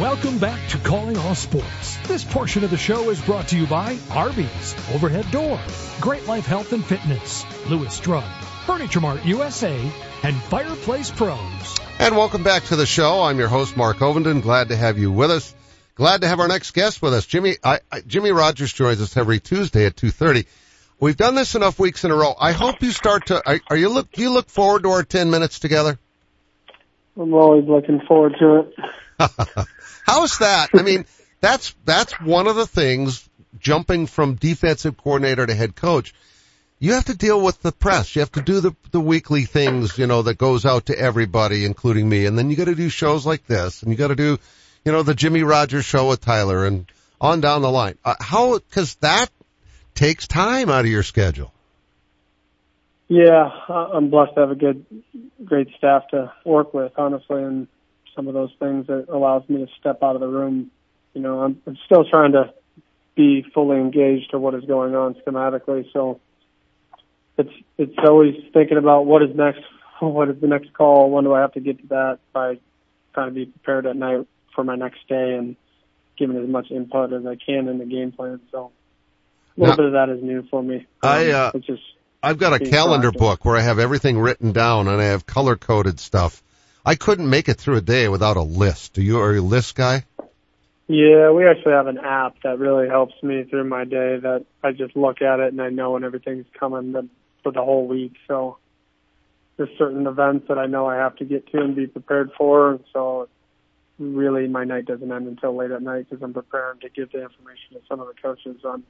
Welcome 0.00 0.38
back 0.38 0.68
to 0.68 0.78
Calling 0.78 1.16
All 1.16 1.34
Sports. 1.34 1.96
This 2.06 2.22
portion 2.22 2.62
of 2.62 2.70
the 2.70 2.76
show 2.76 3.10
is 3.10 3.20
brought 3.20 3.48
to 3.48 3.56
you 3.58 3.66
by 3.66 3.98
Arby's, 4.12 4.76
Overhead 4.94 5.28
Door, 5.32 5.58
Great 6.00 6.24
Life 6.28 6.46
Health 6.46 6.72
and 6.72 6.84
Fitness, 6.84 7.44
Lewis 7.68 7.98
Drug, 7.98 8.22
Furniture 8.64 9.00
Mart 9.00 9.24
USA, 9.24 9.76
and 10.22 10.36
Fireplace 10.36 11.10
Pros. 11.10 11.76
And 11.98 12.16
welcome 12.16 12.44
back 12.44 12.62
to 12.66 12.76
the 12.76 12.86
show. 12.86 13.24
I'm 13.24 13.40
your 13.40 13.48
host, 13.48 13.76
Mark 13.76 13.96
Ovenden. 13.96 14.40
Glad 14.40 14.68
to 14.68 14.76
have 14.76 14.98
you 14.98 15.10
with 15.10 15.32
us. 15.32 15.52
Glad 15.96 16.20
to 16.20 16.28
have 16.28 16.38
our 16.38 16.46
next 16.46 16.74
guest 16.74 17.02
with 17.02 17.12
us. 17.12 17.26
Jimmy, 17.26 17.56
I, 17.64 17.80
I, 17.90 18.00
Jimmy 18.02 18.30
Rogers 18.30 18.72
joins 18.72 19.00
us 19.00 19.16
every 19.16 19.40
Tuesday 19.40 19.84
at 19.84 19.96
2.30. 19.96 20.46
We've 21.00 21.16
done 21.16 21.34
this 21.34 21.56
enough 21.56 21.80
weeks 21.80 22.04
in 22.04 22.12
a 22.12 22.14
row. 22.14 22.36
I 22.38 22.52
hope 22.52 22.82
you 22.82 22.92
start 22.92 23.26
to, 23.26 23.42
are, 23.44 23.60
are 23.68 23.76
you 23.76 23.88
look, 23.88 24.12
do 24.12 24.22
you 24.22 24.30
look 24.30 24.48
forward 24.48 24.84
to 24.84 24.90
our 24.90 25.02
10 25.02 25.28
minutes 25.28 25.58
together? 25.58 25.98
I'm 27.20 27.34
always 27.34 27.64
looking 27.64 28.00
forward 28.06 28.36
to 28.38 28.60
it. 28.60 28.74
How's 30.08 30.38
that? 30.38 30.70
I 30.74 30.82
mean, 30.82 31.04
that's, 31.40 31.74
that's 31.84 32.18
one 32.20 32.46
of 32.46 32.56
the 32.56 32.66
things 32.66 33.28
jumping 33.58 34.06
from 34.06 34.36
defensive 34.36 34.96
coordinator 34.96 35.46
to 35.46 35.54
head 35.54 35.76
coach. 35.76 36.14
You 36.78 36.94
have 36.94 37.06
to 37.06 37.16
deal 37.16 37.40
with 37.42 37.60
the 37.60 37.72
press. 37.72 38.14
You 38.16 38.20
have 38.20 38.32
to 38.32 38.42
do 38.42 38.60
the, 38.60 38.74
the 38.90 39.00
weekly 39.00 39.44
things, 39.44 39.98
you 39.98 40.06
know, 40.06 40.22
that 40.22 40.38
goes 40.38 40.64
out 40.64 40.86
to 40.86 40.98
everybody, 40.98 41.64
including 41.64 42.08
me. 42.08 42.24
And 42.24 42.38
then 42.38 42.50
you 42.50 42.56
got 42.56 42.66
to 42.66 42.74
do 42.74 42.88
shows 42.88 43.26
like 43.26 43.46
this 43.46 43.82
and 43.82 43.90
you 43.90 43.98
got 43.98 44.08
to 44.08 44.16
do, 44.16 44.38
you 44.84 44.92
know, 44.92 45.02
the 45.02 45.14
Jimmy 45.14 45.42
Rogers 45.42 45.84
show 45.84 46.08
with 46.08 46.20
Tyler 46.20 46.64
and 46.64 46.86
on 47.20 47.40
down 47.40 47.62
the 47.62 47.70
line. 47.70 47.98
Uh, 48.04 48.14
how, 48.20 48.58
cause 48.70 48.94
that 48.96 49.28
takes 49.94 50.26
time 50.28 50.70
out 50.70 50.84
of 50.84 50.90
your 50.90 51.02
schedule. 51.02 51.52
Yeah, 53.08 53.50
I'm 53.68 54.10
blessed 54.10 54.34
to 54.34 54.40
have 54.40 54.50
a 54.50 54.54
good, 54.54 54.84
great 55.44 55.68
staff 55.78 56.08
to 56.08 56.32
work 56.44 56.74
with, 56.74 56.92
honestly, 56.96 57.42
and 57.42 57.66
some 58.18 58.26
of 58.26 58.34
those 58.34 58.50
things 58.58 58.88
that 58.88 59.06
allows 59.08 59.48
me 59.48 59.64
to 59.64 59.72
step 59.78 60.02
out 60.02 60.16
of 60.16 60.20
the 60.20 60.26
room. 60.26 60.72
You 61.14 61.20
know, 61.22 61.40
I'm, 61.40 61.62
I'm 61.68 61.78
still 61.86 62.04
trying 62.04 62.32
to 62.32 62.52
be 63.14 63.46
fully 63.54 63.76
engaged 63.76 64.32
to 64.32 64.40
what 64.40 64.56
is 64.56 64.64
going 64.64 64.96
on 64.96 65.14
schematically. 65.14 65.86
So 65.92 66.18
it's 67.36 67.52
it's 67.78 67.96
always 68.04 68.34
thinking 68.52 68.76
about 68.76 69.06
what 69.06 69.22
is 69.22 69.36
next, 69.36 69.60
what 70.00 70.28
is 70.28 70.40
the 70.40 70.48
next 70.48 70.72
call, 70.72 71.10
when 71.10 71.22
do 71.22 71.32
I 71.32 71.42
have 71.42 71.52
to 71.52 71.60
get 71.60 71.78
to 71.80 71.86
that 71.88 72.18
by 72.32 72.58
trying 73.14 73.28
to 73.28 73.34
be 73.34 73.46
prepared 73.46 73.86
at 73.86 73.94
night 73.94 74.26
for 74.52 74.64
my 74.64 74.74
next 74.74 75.06
day 75.08 75.36
and 75.36 75.54
giving 76.18 76.36
as 76.36 76.48
much 76.48 76.72
input 76.72 77.12
as 77.12 77.24
I 77.24 77.36
can 77.36 77.68
in 77.68 77.78
the 77.78 77.84
game 77.84 78.10
plan. 78.10 78.40
So 78.50 78.72
a 79.56 79.60
little 79.60 79.74
now, 79.74 79.76
bit 79.76 79.86
of 79.86 79.92
that 79.92 80.08
is 80.08 80.24
new 80.24 80.42
for 80.50 80.60
me. 80.60 80.86
I 81.04 81.30
um, 81.30 81.46
uh, 81.46 81.50
it's 81.54 81.66
just 81.66 81.82
I've 82.20 82.38
got 82.38 82.52
a 82.52 82.58
calendar 82.58 83.12
book 83.12 83.44
where 83.44 83.56
I 83.56 83.60
have 83.60 83.78
everything 83.78 84.18
written 84.18 84.50
down 84.50 84.88
and 84.88 85.00
I 85.00 85.04
have 85.04 85.24
color 85.24 85.54
coded 85.54 86.00
stuff. 86.00 86.42
I 86.88 86.94
couldn't 86.94 87.28
make 87.28 87.50
it 87.50 87.58
through 87.58 87.76
a 87.76 87.82
day 87.82 88.08
without 88.08 88.38
a 88.38 88.42
list. 88.42 88.94
Do 88.94 89.02
you 89.02 89.20
are 89.20 89.34
you 89.34 89.42
a 89.42 89.42
list 89.42 89.74
guy? 89.74 90.06
Yeah, 90.86 91.32
we 91.32 91.46
actually 91.46 91.72
have 91.72 91.86
an 91.86 91.98
app 91.98 92.36
that 92.44 92.58
really 92.58 92.88
helps 92.88 93.12
me 93.22 93.44
through 93.44 93.64
my 93.64 93.84
day 93.84 94.16
that 94.16 94.46
I 94.64 94.72
just 94.72 94.96
look 94.96 95.20
at 95.20 95.38
it 95.38 95.52
and 95.52 95.60
I 95.60 95.68
know 95.68 95.90
when 95.90 96.02
everything's 96.02 96.46
coming 96.58 96.94
for 97.42 97.52
the 97.52 97.62
whole 97.62 97.86
week. 97.86 98.14
So 98.26 98.56
there's 99.58 99.68
certain 99.76 100.06
events 100.06 100.48
that 100.48 100.56
I 100.56 100.64
know 100.64 100.86
I 100.86 100.96
have 100.96 101.14
to 101.16 101.26
get 101.26 101.46
to 101.52 101.58
and 101.60 101.76
be 101.76 101.88
prepared 101.88 102.30
for. 102.38 102.80
So 102.94 103.28
really 103.98 104.48
my 104.48 104.64
night 104.64 104.86
doesn't 104.86 105.12
end 105.12 105.28
until 105.28 105.54
late 105.54 105.72
at 105.72 105.82
night 105.82 106.06
because 106.08 106.22
I'm 106.22 106.32
preparing 106.32 106.80
to 106.80 106.88
give 106.88 107.12
the 107.12 107.22
information 107.22 107.74
to 107.74 107.80
some 107.86 108.00
of 108.00 108.06
the 108.06 108.14
coaches 108.22 108.64
on 108.64 108.82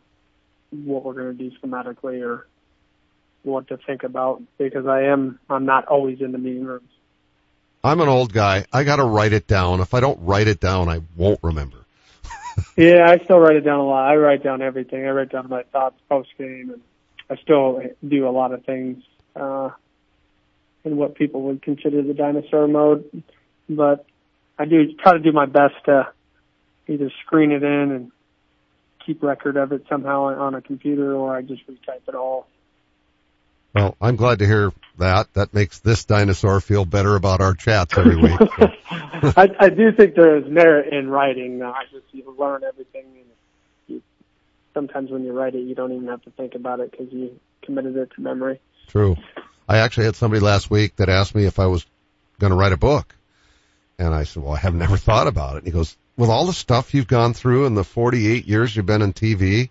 what 0.71 1.05
we're 1.05 1.15
going 1.15 1.37
to 1.37 1.51
do 1.51 1.51
schematically 1.59 2.25
or 2.25 2.47
what 3.43 3.67
to 3.69 3.77
think 3.77 4.05
about 4.05 4.41
because 4.57 4.87
I 4.87 5.07
am 5.07 5.41
I'm 5.51 5.67
not 5.67 5.87
always 5.87 6.21
in 6.21 6.31
the 6.31 6.39
meeting 6.39 6.65
rooms. 6.65 6.91
I'm 7.83 8.01
an 8.01 8.09
old 8.09 8.33
guy. 8.33 8.67
I 8.73 8.84
got 8.84 8.97
to 8.97 9.05
write 9.05 9.33
it 9.33 9.47
down. 9.47 9.81
If 9.81 9.95
I 9.95 10.01
don't 10.01 10.19
write 10.21 10.48
it 10.48 10.61
down, 10.61 10.89
I 10.89 11.01
won't 11.17 11.41
remember. 11.43 11.79
yeah, 12.77 13.07
I 13.09 13.23
still 13.25 13.39
write 13.39 13.57
it 13.57 13.61
down 13.61 13.79
a 13.79 13.84
lot. 13.84 14.09
I 14.11 14.17
write 14.17 14.43
down 14.43 14.62
everything. 14.62 15.05
I 15.07 15.11
write 15.11 15.31
down 15.31 15.48
my 15.48 15.62
thoughts 15.65 16.01
post 16.09 16.31
game, 16.37 16.71
and 16.73 16.83
I 17.31 17.41
still 17.43 17.81
do 18.06 18.28
a 18.28 18.31
lot 18.31 18.53
of 18.53 18.65
things 18.65 19.03
uh, 19.37 19.71
in 20.84 20.97
what 20.97 21.15
people 21.15 21.43
would 21.43 21.62
consider 21.62 22.03
the 22.03 22.15
dinosaur 22.15 22.66
mode. 22.66 23.22
But 23.69 24.06
I 24.59 24.65
do 24.65 24.93
try 24.95 25.12
to 25.12 25.21
do 25.21 25.33
my 25.33 25.47
best 25.47 25.75
to 25.84 26.09
either 26.89 27.12
screen 27.25 27.53
it 27.53 27.62
in 27.62 27.93
and 27.93 28.12
keep 29.06 29.22
record 29.22 29.56
of 29.56 29.72
it 29.72 29.84
somehow 29.89 30.25
on 30.25 30.55
a 30.55 30.60
computer, 30.60 31.15
or 31.15 31.37
I 31.37 31.43
just 31.43 31.66
retype 31.69 32.09
it 32.09 32.15
all. 32.15 32.49
Well, 33.78 33.97
I'm 34.00 34.16
glad 34.16 34.41
to 34.41 34.47
hear 34.47 34.72
that. 34.99 35.33
That 35.34 35.55
makes 35.55 35.78
this 35.78 36.05
dinosaur 36.05 36.61
feel 36.61 36.84
better 36.84 37.15
about 37.15 37.41
our 37.41 37.55
chats 37.55 37.97
every 37.97 38.16
week. 38.16 38.41
So. 39.21 39.33
I, 39.37 39.49
I 39.59 39.69
do 39.69 39.91
think 39.91 40.15
there 40.15 40.37
is 40.37 40.49
merit 40.49 40.93
in 40.93 41.11
writing. 41.11 41.61
I 41.61 41.83
just 41.91 42.05
you 42.12 42.33
learn 42.39 42.62
everything. 42.62 43.05
And 43.05 43.27
you, 43.89 44.03
sometimes 44.72 45.11
when 45.11 45.25
you 45.25 45.33
write 45.33 45.56
it, 45.56 45.62
you 45.62 45.75
don't 45.75 45.93
even 45.93 46.06
have 46.06 46.22
to 46.22 46.31
think 46.31 46.55
about 46.55 46.78
it 46.78 46.93
because 46.93 47.12
you 47.12 47.41
committed 47.62 47.97
it 47.97 48.12
to 48.15 48.21
memory. 48.21 48.61
True. 48.87 49.16
I 49.69 49.78
actually 49.78 50.05
had 50.05 50.15
somebody 50.15 50.39
last 50.41 50.71
week 50.71 50.95
that 50.97 51.09
asked 51.09 51.34
me 51.34 51.47
if 51.47 51.59
I 51.59 51.66
was 51.66 51.84
going 52.39 52.53
to 52.53 52.56
write 52.56 52.72
a 52.72 52.77
book. 52.77 53.12
And 53.99 54.15
I 54.15 54.22
said, 54.22 54.45
well, 54.45 54.53
I 54.53 54.59
have 54.59 54.75
never 54.75 54.97
thought 54.97 55.27
about 55.27 55.56
it. 55.56 55.59
And 55.59 55.66
he 55.66 55.72
goes, 55.72 55.97
with 56.16 56.31
all 56.31 56.47
the 56.47 56.53
stuff 56.53 56.95
you've 56.95 57.09
gone 57.09 57.34
through 57.34 57.66
in 57.66 57.75
the 57.75 57.83
48 57.83 58.47
years 58.47 58.75
you've 58.77 58.87
been 58.87 59.03
in 59.03 59.12
TV, 59.12 59.71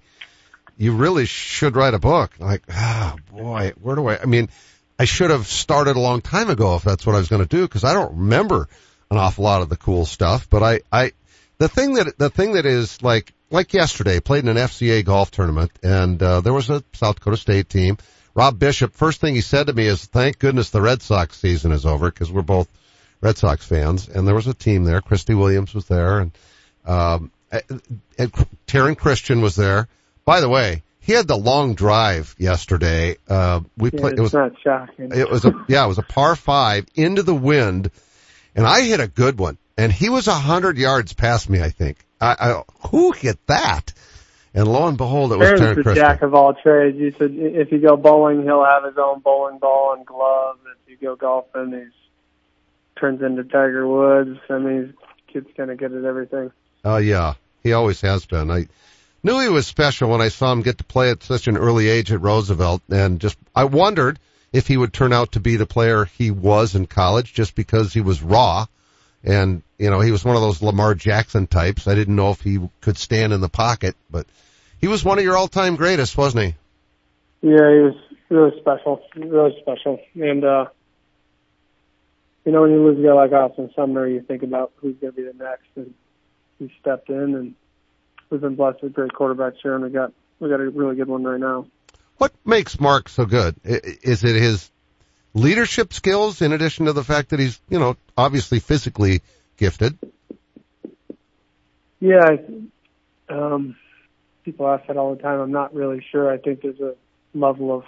you 0.78 0.94
really 0.94 1.26
should 1.26 1.76
write 1.76 1.94
a 1.94 2.00
book. 2.00 2.34
Like, 2.40 2.64
oh, 2.72 3.16
boy, 3.32 3.74
where 3.82 3.96
do 3.96 4.08
I, 4.08 4.22
I 4.22 4.26
mean, 4.26 4.50
I 5.00 5.06
should 5.06 5.32
have 5.32 5.48
started 5.48 5.96
a 5.96 6.00
long 6.00 6.22
time 6.22 6.50
ago 6.50 6.76
if 6.76 6.84
that's 6.84 7.06
what 7.06 7.16
I 7.16 7.20
was 7.20 7.28
going 7.28 7.42
to 7.42 7.48
do 7.48 7.64
because 7.64 7.84
I 7.84 7.94
don't 7.94 8.18
remember 8.18 8.70
an 9.10 9.18
awful 9.18 9.44
lot 9.44 9.62
of 9.62 9.70
the 9.70 9.78
cool 9.78 10.06
stuff. 10.06 10.50
But 10.50 10.64
I, 10.64 10.80
I, 10.92 11.12
the 11.58 11.68
thing 11.68 11.96
that, 11.96 12.18
the 12.18 12.30
thing 12.30 12.54
that 12.54 12.66
is 12.66 13.02
like, 13.02 13.34
like 13.50 13.74
yesterday, 13.74 14.20
played 14.20 14.44
in 14.44 14.50
an 14.50 14.58
FCA 14.58 15.04
golf 15.04 15.32
tournament 15.32 15.72
and, 15.82 16.22
uh, 16.22 16.42
there 16.42 16.54
was 16.54 16.70
a 16.70 16.84
South 16.94 17.16
Dakota 17.16 17.38
State 17.38 17.70
team. 17.70 17.98
Rob 18.36 18.60
Bishop, 18.60 18.94
first 18.94 19.20
thing 19.20 19.34
he 19.34 19.42
said 19.42 19.68
to 19.68 19.74
me 19.74 19.88
is, 19.88 20.06
thank 20.06 20.38
goodness 20.38 20.70
the 20.70 20.82
Red 20.82 21.02
Sox 21.02 21.38
season 21.38 21.72
is 21.72 21.88
over 21.88 22.12
because 22.12 22.32
we're 22.32 22.44
both 22.44 22.68
Red 23.20 23.38
Sox 23.38 23.66
fans. 23.66 24.10
And 24.10 24.28
there 24.28 24.36
was 24.36 24.46
a 24.46 24.54
team 24.54 24.84
there. 24.84 25.02
Christy 25.02 25.34
Williams 25.34 25.74
was 25.74 25.88
there 25.88 26.20
and, 26.20 26.32
um, 26.86 27.32
and 27.52 28.32
Taryn 28.68 28.98
Christian 28.98 29.42
was 29.42 29.56
there. 29.56 29.88
By 30.28 30.42
the 30.42 30.50
way, 30.50 30.84
he 31.00 31.14
had 31.14 31.26
the 31.26 31.38
long 31.38 31.74
drive 31.74 32.36
yesterday. 32.38 33.16
Uh, 33.30 33.62
we 33.78 33.92
yeah, 33.94 34.00
played. 34.02 34.20
It 34.20 34.22
was 34.22 34.34
not 34.34 34.52
shocking. 34.62 35.14
It 35.16 35.30
was 35.30 35.46
a 35.46 35.54
yeah, 35.70 35.86
it 35.86 35.88
was 35.88 36.00
a 36.00 36.04
par 36.04 36.36
five 36.36 36.86
into 36.96 37.24
the 37.24 37.34
wind, 37.34 37.92
and 38.54 38.68
I 38.68 38.82
hit 38.82 39.00
a 39.00 39.08
good 39.08 39.40
one, 39.40 39.58
and 39.78 39.90
he 39.90 40.10
was 40.10 40.28
a 40.28 40.34
hundred 40.34 40.78
yards 40.78 41.14
past 41.14 41.50
me. 41.50 41.62
I 41.62 41.70
think. 41.70 42.06
I, 42.20 42.36
I 42.38 42.64
who 42.90 43.14
hit 43.14 43.38
that? 43.48 43.94
And 44.54 44.68
lo 44.68 44.90
and 44.90 44.98
behold, 44.98 45.32
it 45.32 45.38
was 45.38 45.48
Aaron's 45.48 45.62
Taryn 45.62 45.76
the 45.76 45.84
Christian. 45.84 46.04
jack 46.04 46.22
of 46.22 46.34
all 46.34 46.54
trades. 46.56 46.98
You 46.98 47.12
said 47.18 47.32
if 47.32 47.72
you 47.72 47.80
go 47.80 47.96
bowling, 47.96 48.44
he'll 48.44 48.66
have 48.66 48.84
his 48.84 48.98
own 48.98 49.22
bowling 49.22 49.60
ball 49.60 49.94
and 49.96 50.06
glove. 50.06 50.58
If 50.84 50.92
you 50.92 50.98
go 51.08 51.16
golfing, 51.16 51.72
he 51.72 53.00
turns 53.00 53.22
into 53.22 53.46
Tiger 53.46 53.88
Woods. 53.88 54.42
I 54.50 54.58
mean, 54.58 54.94
kid's 55.32 55.48
kind 55.56 55.72
of 55.72 55.78
good 55.78 55.94
at 55.94 56.04
everything. 56.04 56.52
Oh 56.84 56.96
uh, 56.96 56.98
yeah, 56.98 57.36
he 57.64 57.72
always 57.72 58.02
has 58.02 58.26
been. 58.26 58.52
I 58.52 58.68
knew 59.24 59.40
he 59.40 59.50
was 59.50 59.68
special 59.68 60.10
when 60.10 60.22
I 60.22 60.30
saw 60.30 60.52
him 60.52 60.62
get 60.62 60.78
to 60.80 60.84
play 60.84 61.10
at 61.10 61.24
such 61.24 61.48
an 61.48 61.58
early 61.58 61.90
age 61.90 62.12
at 62.12 62.22
Roosevelt, 62.22 62.82
and 62.90 63.20
just 63.20 63.38
I 63.56 63.66
wondered 63.66 64.20
if 64.54 64.68
he 64.68 64.78
would 64.78 64.94
turn 64.94 65.14
out 65.14 65.34
to 65.34 65.40
be 65.40 65.56
the 65.56 65.66
player 65.66 66.06
he 66.06 66.32
was 66.32 66.76
in 66.76 66.86
college, 66.86 67.34
just 67.34 67.56
because 67.56 67.94
he 67.94 68.02
was 68.02 68.22
raw, 68.22 68.66
and 69.24 69.64
you 69.78 69.90
know 69.90 70.00
he 70.00 70.12
was 70.12 70.24
one 70.24 70.36
of 70.36 70.42
those 70.42 70.62
Lamar 70.62 70.96
Jackson 70.96 71.48
types. 71.48 71.88
I 71.88 71.96
didn't 71.96 72.16
know 72.16 72.32
if 72.32 72.42
he 72.42 72.60
could 72.82 72.98
stand 72.98 73.34
in 73.34 73.42
the 73.42 73.50
pocket, 73.50 73.96
but 74.10 74.28
he 74.80 74.88
was 74.88 75.04
one 75.04 75.18
of 75.18 75.24
your 75.24 75.38
all-time 75.38 75.76
greatest, 75.76 76.18
wasn't 76.18 76.46
he? 76.46 76.56
Yeah, 77.42 77.72
he 77.72 77.82
was 77.82 77.96
really 78.30 78.60
special, 78.60 79.02
really 79.16 79.58
special, 79.62 80.00
and 80.16 80.44
uh 80.44 80.66
you 82.46 82.54
know 82.54 82.62
when 82.62 82.72
you 82.72 82.82
lose 82.82 82.98
a 83.00 83.08
guy 83.08 83.14
like 83.14 83.34
Austin 83.34 83.72
Sumner, 83.76 84.08
you 84.08 84.22
think 84.22 84.42
about 84.42 84.72
who's 84.78 84.96
going 85.02 85.12
to 85.12 85.18
be 85.18 85.24
the 85.24 85.34
next, 85.34 85.68
and 85.76 85.94
he 86.60 86.72
stepped 86.80 87.10
in 87.10 87.36
and 87.36 87.56
we've 88.30 88.42
been 88.42 88.56
blessed 88.56 88.82
with 88.82 88.94
great 88.94 89.12
quarterbacks 89.12 89.58
here, 89.62 89.76
and 89.76 89.84
we 89.84 89.90
got 89.90 90.14
we 90.40 90.50
got 90.50 90.60
a 90.60 90.70
really 90.70 90.96
good 90.96 91.08
one 91.08 91.24
right 91.24 91.40
now. 91.40 91.68
What 92.18 92.34
makes 92.46 92.80
Mark 92.80 93.10
so 93.10 93.26
good? 93.26 93.56
Is 93.64 94.24
it 94.24 94.36
his 94.36 94.72
leadership 95.34 95.94
skills, 95.94 96.42
in 96.42 96.52
addition 96.52 96.88
to 96.88 96.94
the 96.94 97.04
fact 97.04 97.30
that 97.30 97.40
he's 97.40 97.60
you 97.70 97.80
know 97.80 97.96
obviously 98.18 98.60
physically 98.60 99.22
gifted? 99.58 99.98
Yeah, 102.00 102.38
um, 103.30 103.76
people 104.46 104.68
ask 104.68 104.88
that 104.88 104.98
all 104.98 105.16
the 105.16 105.22
time. 105.22 105.40
I'm 105.40 105.52
not 105.52 105.74
really 105.74 106.06
sure. 106.12 106.32
I 106.32 106.38
think 106.38 106.62
there's 106.62 106.80
a 106.80 106.96
level 107.34 107.76
of 107.76 107.84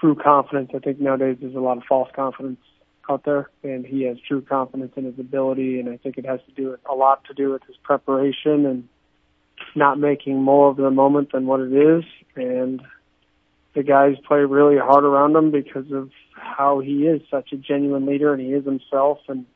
true 0.00 0.14
confidence. 0.14 0.70
I 0.74 0.78
think 0.78 1.00
nowadays 1.00 1.38
there's 1.40 1.54
a 1.54 1.60
lot 1.60 1.76
of 1.76 1.84
false 1.84 2.10
confidence 2.14 2.60
out 3.08 3.24
there, 3.24 3.50
and 3.62 3.84
he 3.86 4.02
has 4.02 4.18
true 4.20 4.42
confidence 4.42 4.92
in 4.96 5.04
his 5.04 5.18
ability. 5.18 5.80
And 5.80 5.88
I 5.88 5.96
think 5.96 6.18
it 6.18 6.26
has 6.26 6.40
to 6.46 6.52
do 6.52 6.70
with 6.70 6.80
a 6.90 6.94
lot 6.94 7.24
to 7.24 7.34
do 7.34 7.50
with 7.50 7.62
his 7.66 7.76
preparation 7.82 8.66
and 8.66 8.88
not 9.74 9.98
making 9.98 10.42
more 10.42 10.70
of 10.70 10.76
the 10.76 10.90
moment 10.90 11.32
than 11.32 11.46
what 11.46 11.60
it 11.60 11.72
is. 11.72 12.04
And 12.36 12.82
the 13.74 13.82
guys 13.82 14.16
play 14.26 14.40
really 14.40 14.78
hard 14.78 15.04
around 15.04 15.36
him 15.36 15.50
because 15.50 15.90
of 15.92 16.10
how 16.32 16.80
he 16.80 17.06
is 17.06 17.22
such 17.30 17.52
a 17.52 17.56
genuine 17.56 18.06
leader, 18.06 18.32
and 18.32 18.40
he 18.42 18.52
is 18.52 18.64
himself. 18.64 19.18
And 19.28 19.46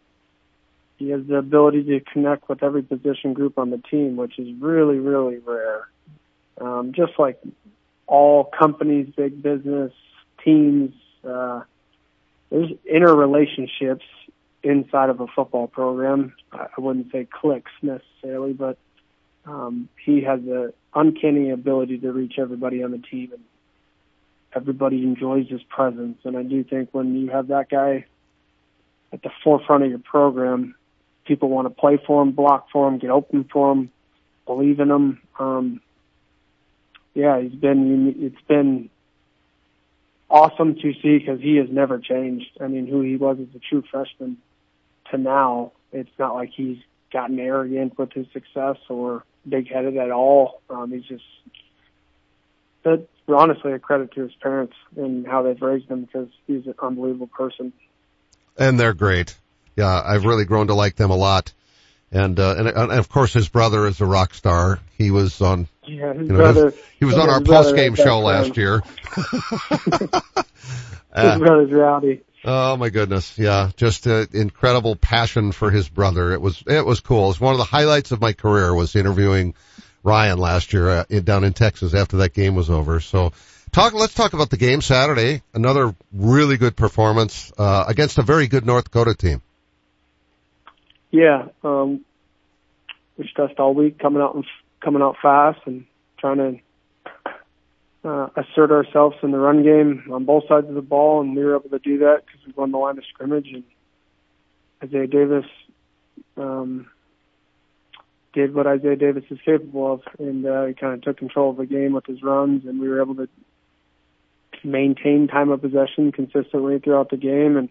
He 0.99 1.11
has 1.11 1.27
the 1.27 1.37
ability 1.37 1.85
to 1.85 2.01
connect 2.01 2.49
with 2.49 2.63
every 2.63 2.83
position 2.83 3.33
group 3.33 3.59
on 3.59 3.71
the 3.71 3.79
team, 3.79 4.17
which 4.17 4.39
is 4.39 4.49
really, 4.61 4.99
really 4.99 5.39
rare. 5.39 5.89
Um, 6.61 6.93
just 6.95 7.19
like 7.19 7.41
all 8.07 8.45
companies, 8.45 9.13
big 9.17 9.43
business, 9.43 9.93
teams, 10.45 10.93
uh, 11.29 11.63
there's 12.53 12.71
interrelationships 12.85 14.03
inside 14.63 15.09
of 15.09 15.21
a 15.21 15.27
football 15.27 15.67
program. 15.67 16.35
I 16.53 16.69
wouldn't 16.77 17.11
say 17.11 17.27
clicks 17.31 17.73
necessarily, 17.81 18.53
but 18.53 18.77
um, 19.47 19.89
he 20.05 20.21
has 20.21 20.41
an 20.41 20.75
uncanny 20.95 21.49
ability 21.49 21.99
to 21.99 22.13
reach 22.13 22.35
everybody 22.39 22.83
on 22.83 22.91
the 22.91 22.99
team, 22.99 23.33
and 23.33 23.43
everybody 24.55 25.03
enjoys 25.03 25.49
his 25.49 25.63
presence. 25.63 26.19
And 26.25 26.37
I 26.37 26.43
do 26.43 26.63
think 26.63 26.91
when 26.93 27.17
you 27.17 27.31
have 27.31 27.49
that 27.49 27.71
guy 27.71 28.05
at 29.15 29.23
the 29.23 29.31
forefront 29.43 29.85
of 29.85 29.91
your 29.91 29.99
program, 29.99 30.75
people 31.25 31.49
want 31.49 31.67
to 31.67 31.75
play 31.75 31.99
for 32.07 32.23
him, 32.23 32.33
block 32.33 32.67
for 32.71 32.87
him, 32.87 32.99
get 32.99 33.11
open 33.11 33.49
for 33.51 33.73
him, 33.73 33.91
believe 34.45 34.79
in 34.79 34.91
him. 34.91 35.23
Um, 35.39 35.81
yeah, 37.15 37.41
he's 37.41 37.55
been. 37.55 38.15
It's 38.19 38.47
been 38.47 38.91
awesome 40.33 40.75
to 40.77 40.95
see 40.95 41.19
because 41.19 41.41
he 41.41 41.57
has 41.57 41.69
never 41.71 41.99
changed. 41.99 42.59
I 42.61 42.67
mean, 42.67 42.87
who 42.87 43.03
he 43.03 43.17
was 43.17 43.39
as 43.39 43.55
a 43.55 43.59
true 43.59 43.85
freshman 43.91 44.39
to 45.11 45.19
now, 45.19 45.73
it's 45.93 46.11
not 46.19 46.35
like 46.35 46.51
he's 46.51 46.79
gotten 47.13 47.39
arrogant 47.39 47.99
with 47.99 48.13
his 48.13 48.27
success 48.33 48.79
or 48.89 49.25
big 49.47 49.71
headed 49.71 49.99
at 49.99 50.11
all. 50.11 50.63
Um, 50.71 50.91
he's 50.91 51.05
just 51.05 51.25
but 52.83 53.07
honestly 53.29 53.73
a 53.73 53.79
credit 53.79 54.13
to 54.13 54.23
his 54.23 54.33
parents 54.41 54.75
and 54.97 55.27
how 55.27 55.43
they've 55.43 55.61
raised 55.61 55.89
him 55.89 56.03
because 56.05 56.29
he's 56.47 56.67
an 56.67 56.75
unbelievable 56.83 57.29
person. 57.29 57.73
And 58.59 58.81
they're 58.81 58.95
great. 58.95 59.37
Yeah, 59.77 60.03
I've 60.05 60.25
really 60.25 60.45
grown 60.45 60.67
to 60.67 60.75
like 60.75 60.97
them 60.97 61.11
a 61.11 61.17
lot. 61.17 61.53
And, 62.13 62.39
uh, 62.39 62.55
and, 62.59 62.69
and 62.69 62.93
of 62.93 63.09
course 63.09 63.33
his 63.33 63.49
brother 63.49 63.87
is 63.87 64.03
a 64.03 64.07
rock 64.07 64.35
star. 64.35 64.81
He 64.99 65.11
was 65.11 65.41
on, 65.41 65.67
yeah, 65.87 66.13
his 66.13 66.27
you 66.27 66.35
know, 66.35 66.37
brother, 66.37 66.71
his, 66.71 66.81
he 66.99 67.07
was 67.07 67.17
on 67.17 67.31
our 67.31 67.41
post 67.41 67.75
game 67.75 67.95
show 67.95 68.21
last 68.21 68.59
year. 68.59 68.83
his 69.17 69.27
brother's 71.39 71.73
rowdy. 71.73 72.21
Oh 72.45 72.77
my 72.77 72.91
goodness. 72.91 73.39
Yeah. 73.39 73.71
Just 73.77 74.07
an 74.07 74.29
incredible 74.33 74.95
passion 74.95 75.53
for 75.53 75.71
his 75.71 75.89
brother. 75.89 76.33
It 76.33 76.43
was, 76.43 76.63
it 76.67 76.85
was 76.85 77.01
cool. 77.01 77.31
It's 77.31 77.41
one 77.41 77.55
of 77.55 77.59
the 77.59 77.65
highlights 77.65 78.13
of 78.13 78.21
my 78.21 78.35
career 78.35 78.75
was 78.75 78.95
interviewing 78.95 79.55
Ryan 80.03 80.39
last 80.39 80.75
year 80.75 80.91
uh, 80.91 81.05
down 81.25 81.45
in 81.45 81.55
Texas 81.55 81.95
after 81.95 82.19
that 82.19 82.35
game 82.35 82.55
was 82.55 82.69
over. 82.69 83.01
So 83.01 83.33
talk, 83.71 83.95
let's 83.95 84.15
talk 84.15 84.35
about 84.35 84.51
the 84.51 84.59
game 84.59 84.83
Saturday. 84.83 85.41
Another 85.55 85.95
really 86.13 86.59
good 86.59 86.77
performance, 86.77 87.51
uh, 87.57 87.87
against 87.89 88.19
a 88.19 88.23
very 88.23 88.49
good 88.49 88.67
North 88.67 88.85
Dakota 88.85 89.15
team. 89.15 89.41
Yeah. 91.13 91.49
Um, 91.63 92.05
we 93.17 93.29
stressed 93.29 93.61
all 93.61 93.75
week 93.75 94.01
coming 94.01 94.21
out 94.21 94.35
and 94.35 94.45
coming 94.81 95.03
out 95.03 95.17
fast 95.23 95.61
and 95.67 95.85
trying 96.19 96.39
to 96.39 98.09
uh, 98.09 98.29
assert 98.37 98.73
ourselves 98.73 99.17
in 99.23 99.31
the 99.31 99.39
run 99.39 99.63
game 99.63 100.05
on 100.13 100.25
both 100.25 100.45
sides 100.49 100.69
of 100.69 100.75
the 100.75 100.83
ball, 100.83 101.21
and 101.21 101.37
we 101.37 101.45
were 101.45 101.55
able 101.55 101.71
to 101.71 101.79
do 101.79 101.99
that 101.99 102.23
because 102.27 102.45
we 102.47 102.53
won 102.57 102.73
the 102.73 102.79
line 102.79 102.99
of 102.99 103.05
scrimmage. 103.13 103.49
And 103.53 103.63
Isaiah 104.83 105.07
Davis 105.07 105.45
um, 106.37 106.91
did 108.33 108.55
what 108.55 108.67
Isaiah 108.67 108.97
Davis 108.97 109.25
is 109.31 109.39
capable 109.45 109.93
of, 109.93 110.01
and 110.19 110.45
uh, 110.47 110.65
he 110.67 110.75
kind 110.75 110.95
of 110.95 111.03
took 111.03 111.19
control 111.19 111.51
of 111.51 111.59
the 111.59 111.67
game 111.67 111.93
with 111.93 112.07
his 112.07 112.23
runs, 112.23 112.65
and 112.65 112.81
we 112.81 112.89
were 112.89 113.01
able 113.01 113.15
to 113.17 113.29
maintain 114.65 115.29
time 115.29 115.51
of 115.51 115.61
possession 115.61 116.11
consistently 116.11 116.79
throughout 116.79 117.11
the 117.11 117.17
game, 117.17 117.57
and 117.57 117.69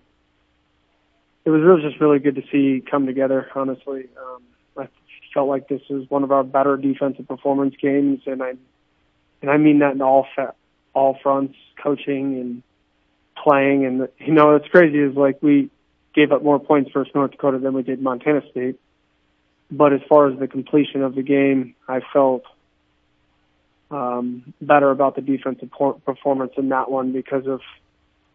it 1.46 1.50
was 1.50 1.62
really 1.62 1.82
just 1.82 2.00
really 2.00 2.20
good 2.20 2.36
to 2.36 2.44
see 2.52 2.84
come 2.90 3.06
together. 3.06 3.50
Honestly, 3.56 4.06
um, 4.18 4.44
I 4.78 4.88
felt 5.34 5.48
like 5.48 5.68
this 5.68 5.82
was 5.90 6.10
one 6.10 6.24
of 6.24 6.32
our 6.32 6.44
better 6.44 6.78
defensive 6.78 7.28
performance 7.28 7.76
games, 7.82 8.22
and 8.26 8.44
I 8.44 8.54
and 9.42 9.50
I 9.50 9.58
mean 9.58 9.80
that 9.80 9.94
in 9.94 10.02
all 10.02 10.28
fa- 10.36 10.54
all 10.94 11.18
fronts, 11.22 11.56
coaching 11.82 12.40
and 12.40 12.64
playing. 13.44 13.86
And 13.86 14.08
you 14.20 14.34
know, 14.34 14.54
what's 14.54 14.68
crazy 14.68 15.00
is 15.00 15.16
like 15.16 15.42
we 15.42 15.70
gave 16.14 16.32
up 16.32 16.44
more 16.44 16.60
points 16.60 16.92
versus 16.94 17.14
North 17.16 17.32
Dakota 17.32 17.60
than 17.60 17.74
we 17.74 17.84
did 17.84 18.02
Montana 18.02 18.42
State. 18.52 18.80
But 19.72 19.94
as 19.94 20.02
far 20.10 20.28
as 20.28 20.38
the 20.38 20.48
completion 20.48 21.02
of 21.02 21.16
the 21.16 21.22
game, 21.22 21.76
I 21.88 22.02
felt 22.12 22.44
um, 23.90 24.54
better 24.62 24.92
about 24.92 25.16
the 25.16 25.22
defensive 25.22 25.70
performance 26.06 26.54
in 26.58 26.70
that 26.70 26.92
one 26.92 27.14
because 27.14 27.48
of 27.48 27.62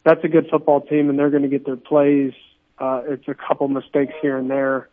that's 0.04 0.22
a 0.24 0.28
good 0.28 0.48
football 0.50 0.80
team 0.80 1.10
and 1.10 1.18
they're 1.18 1.30
going 1.30 1.42
to 1.42 1.48
get 1.48 1.66
their 1.66 1.76
plays. 1.76 2.32
Uh, 2.78 3.02
it's 3.08 3.26
a 3.28 3.34
couple 3.34 3.68
mistakes 3.68 4.12
here 4.20 4.36
and 4.36 4.50
there 4.50 4.88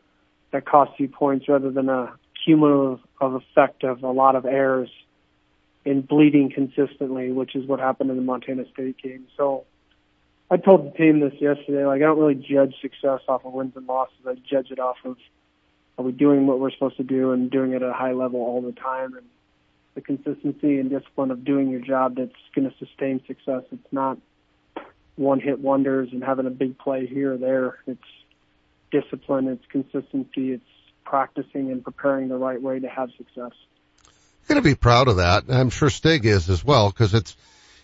that 0.52 0.66
cost 0.66 0.92
you 1.00 1.08
points 1.08 1.48
rather 1.50 1.72
than 1.72 1.90
a 1.90 2.14
cumulative 2.46 3.00
of 3.20 3.34
effect 3.36 3.84
of 3.84 4.04
a 4.04 4.12
lot 4.12 4.36
of 4.36 4.46
errors 4.46 4.90
and 5.86 6.08
bleeding 6.08 6.52
consistently, 6.52 7.32
which 7.32 7.56
is 7.56 7.68
what 7.68 7.80
happened 7.80 8.10
in 8.10 8.16
the 8.16 8.22
Montana 8.22 8.64
State 8.72 8.98
game. 9.02 9.28
So 9.36 9.66
I 10.50 10.58
told 10.58 10.86
the 10.86 10.98
team 10.98 11.20
this 11.20 11.34
yesterday. 11.42 11.86
Like 11.86 12.02
I 12.02 12.06
don't 12.06 12.20
really 12.20 12.36
judge 12.36 12.76
success 12.82 13.22
off 13.28 13.46
of 13.46 13.54
wins 13.54 13.74
and 13.76 13.88
losses. 13.88 14.16
I 14.26 14.36
judge 14.50 14.72
it 14.72 14.80
off 14.80 14.98
of 15.04 15.18
are 15.98 16.06
we 16.06 16.12
doing 16.12 16.48
what 16.48 16.60
we're 16.60 16.72
supposed 16.72 16.98
to 16.98 17.04
do 17.04 17.32
and 17.32 17.52
doing 17.52 17.74
it 17.74 17.82
at 17.82 17.90
a 17.90 17.94
high 17.94 18.14
level 18.14 18.40
all 18.40 18.62
the 18.62 18.72
time 18.72 19.14
and 19.16 19.26
the 19.96 20.02
consistency 20.02 20.80
and 20.80 20.90
discipline 20.90 21.30
of 21.30 21.46
doing 21.46 21.70
your 21.70 21.82
job 21.82 22.16
that's 22.16 22.32
going 22.56 22.70
to 22.70 22.76
sustain 22.78 23.22
success. 23.28 23.62
It's 23.72 23.94
not 23.94 24.18
one 25.16 25.40
hit 25.40 25.60
wonders 25.60 26.10
and 26.12 26.24
having 26.24 26.48
a 26.48 26.52
big 26.52 26.78
play 26.78 27.06
here 27.06 27.34
or 27.34 27.38
there. 27.38 27.80
It's 27.88 28.02
discipline, 28.92 29.48
it's 29.48 29.66
consistency, 29.68 30.54
it's 30.54 30.64
practicing 31.04 31.72
and 31.72 31.84
preparing 31.84 32.30
the 32.30 32.38
right 32.38 32.62
way 32.62 32.80
to 32.80 32.88
have 32.88 33.10
success 33.18 33.52
going 34.48 34.62
to 34.62 34.70
be 34.70 34.76
proud 34.76 35.08
of 35.08 35.18
that. 35.18 35.46
I'm 35.50 35.70
sure 35.70 35.90
Stig 35.90 36.26
is 36.26 36.50
as 36.50 36.64
well 36.64 36.90
because 36.90 37.14
it's 37.14 37.36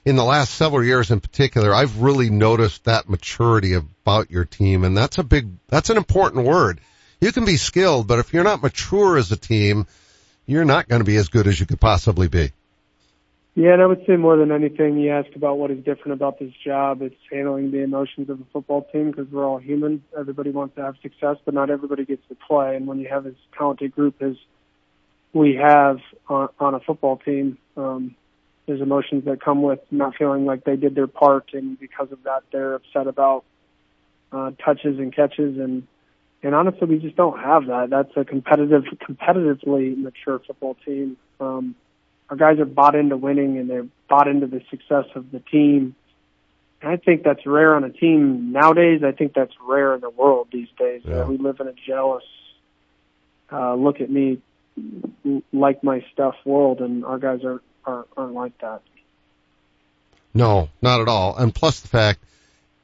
in 0.06 0.16
the 0.16 0.24
last 0.24 0.54
several 0.54 0.84
years 0.84 1.12
in 1.12 1.20
particular, 1.20 1.74
I've 1.74 2.02
really 2.02 2.30
noticed 2.30 2.86
that 2.86 3.10
maturity 3.10 3.74
about 3.74 4.32
your 4.32 4.46
team. 4.46 4.84
And 4.84 4.98
that's 4.98 5.18
a 5.18 5.24
big, 5.24 5.50
that's 5.68 5.90
an 5.90 5.98
important 5.98 6.46
word. 6.46 6.80
You 7.22 7.32
can 7.32 7.46
be 7.46 7.58
skilled, 7.58 8.08
but 8.08 8.20
if 8.20 8.34
you're 8.34 8.44
not 8.44 8.62
mature 8.62 9.18
as 9.18 9.32
a 9.32 9.38
team, 9.38 9.88
you're 10.46 10.66
not 10.66 10.88
going 10.88 11.02
to 11.02 11.06
be 11.06 11.18
as 11.18 11.30
good 11.30 11.48
as 11.48 11.60
you 11.60 11.66
could 11.66 11.82
possibly 11.82 12.28
be. 12.28 12.52
Yeah, 13.60 13.74
and 13.74 13.82
I 13.82 13.88
would 13.88 14.06
say 14.08 14.16
more 14.16 14.38
than 14.38 14.54
anything, 14.54 14.98
you 14.98 15.12
ask 15.12 15.36
about 15.36 15.58
what 15.58 15.70
is 15.70 15.84
different 15.84 16.14
about 16.14 16.40
this 16.40 16.54
job. 16.66 17.02
It's 17.02 17.14
handling 17.30 17.72
the 17.72 17.80
emotions 17.80 18.30
of 18.30 18.40
a 18.40 18.46
football 18.54 18.88
team 18.90 19.12
because 19.12 19.28
we're 19.30 19.46
all 19.46 19.58
human. 19.58 20.02
Everybody 20.18 20.50
wants 20.50 20.78
to 20.78 20.82
have 20.82 20.96
success, 21.02 21.36
but 21.44 21.54
not 21.54 21.70
everybody 21.70 22.06
gets 22.06 22.26
to 22.30 22.36
play. 22.36 22.78
And 22.78 22.88
when 22.88 23.00
you 23.00 23.10
have 23.10 23.28
as 23.28 23.34
talented 23.58 23.94
group 23.94 24.22
as 24.22 24.38
we 25.34 25.56
have 25.62 25.98
on, 26.30 26.48
on 26.58 26.74
a 26.74 26.80
football 26.80 27.18
team. 27.18 27.58
Um, 27.76 28.16
there's 28.66 28.80
emotions 28.80 29.26
that 29.26 29.44
come 29.44 29.62
with 29.62 29.82
not 29.92 30.16
feeling 30.16 30.46
like 30.46 30.64
they 30.64 30.78
did 30.78 30.96
their 30.96 31.08
part, 31.08 31.50
and 31.52 31.78
because 31.78 32.14
of 32.14 32.24
that, 32.24 32.44
they're 32.54 32.76
upset 32.76 33.08
about 33.08 33.44
uh, 34.32 34.52
touches 34.64 35.00
and 35.00 35.14
catches, 35.14 35.60
and 35.60 35.86
and 36.44 36.56
honestly, 36.56 36.88
we 36.88 37.00
just 37.00 37.18
don't 37.18 37.38
have 37.38 37.66
that. 37.66 37.90
That's 37.90 38.16
a 38.16 38.24
competitive, 38.24 38.84
competitively 39.06 39.98
mature 39.98 40.40
football 40.48 40.78
team. 40.86 41.18
Um, 41.42 41.76
our 42.30 42.38
guys 42.38 42.60
are 42.60 42.66
bought 42.66 42.96
into 42.96 43.18
winning, 43.18 43.58
and 43.58 43.70
they're 43.70 43.88
bought 44.08 44.28
into 44.28 44.48
the 44.48 44.62
success 44.70 45.06
of 45.16 45.32
the 45.32 45.40
team. 45.40 45.96
And 46.82 46.92
I 46.92 46.98
think 46.98 47.24
that's 47.24 47.46
rare 47.46 47.76
on 47.76 47.84
a 47.84 47.90
team 47.90 48.52
nowadays. 48.52 49.02
I 49.04 49.12
think 49.12 49.34
that's 49.34 49.54
rare 49.62 49.96
in 49.96 50.02
the 50.02 50.10
world 50.10 50.48
these 50.52 50.70
days. 50.78 51.02
Yeah. 51.04 51.22
Uh, 51.22 51.26
we 51.28 51.38
live 51.38 51.60
in 51.60 51.68
a 51.68 51.74
jealous, 51.88 52.24
uh, 53.52 53.76
look 53.76 54.00
at 54.00 54.10
me 54.10 54.42
like 55.52 55.84
my 55.84 56.06
stuff 56.14 56.36
world, 56.46 56.80
and 56.80 57.04
our 57.04 57.18
guys 57.18 57.44
are, 57.44 57.62
are 57.86 58.06
aren't 58.16 58.34
like 58.34 58.58
that. 58.60 58.82
No, 60.34 60.70
not 60.82 61.02
at 61.02 61.08
all. 61.08 61.36
And 61.36 61.54
plus 61.54 61.80
the 61.80 61.88
fact 61.88 62.24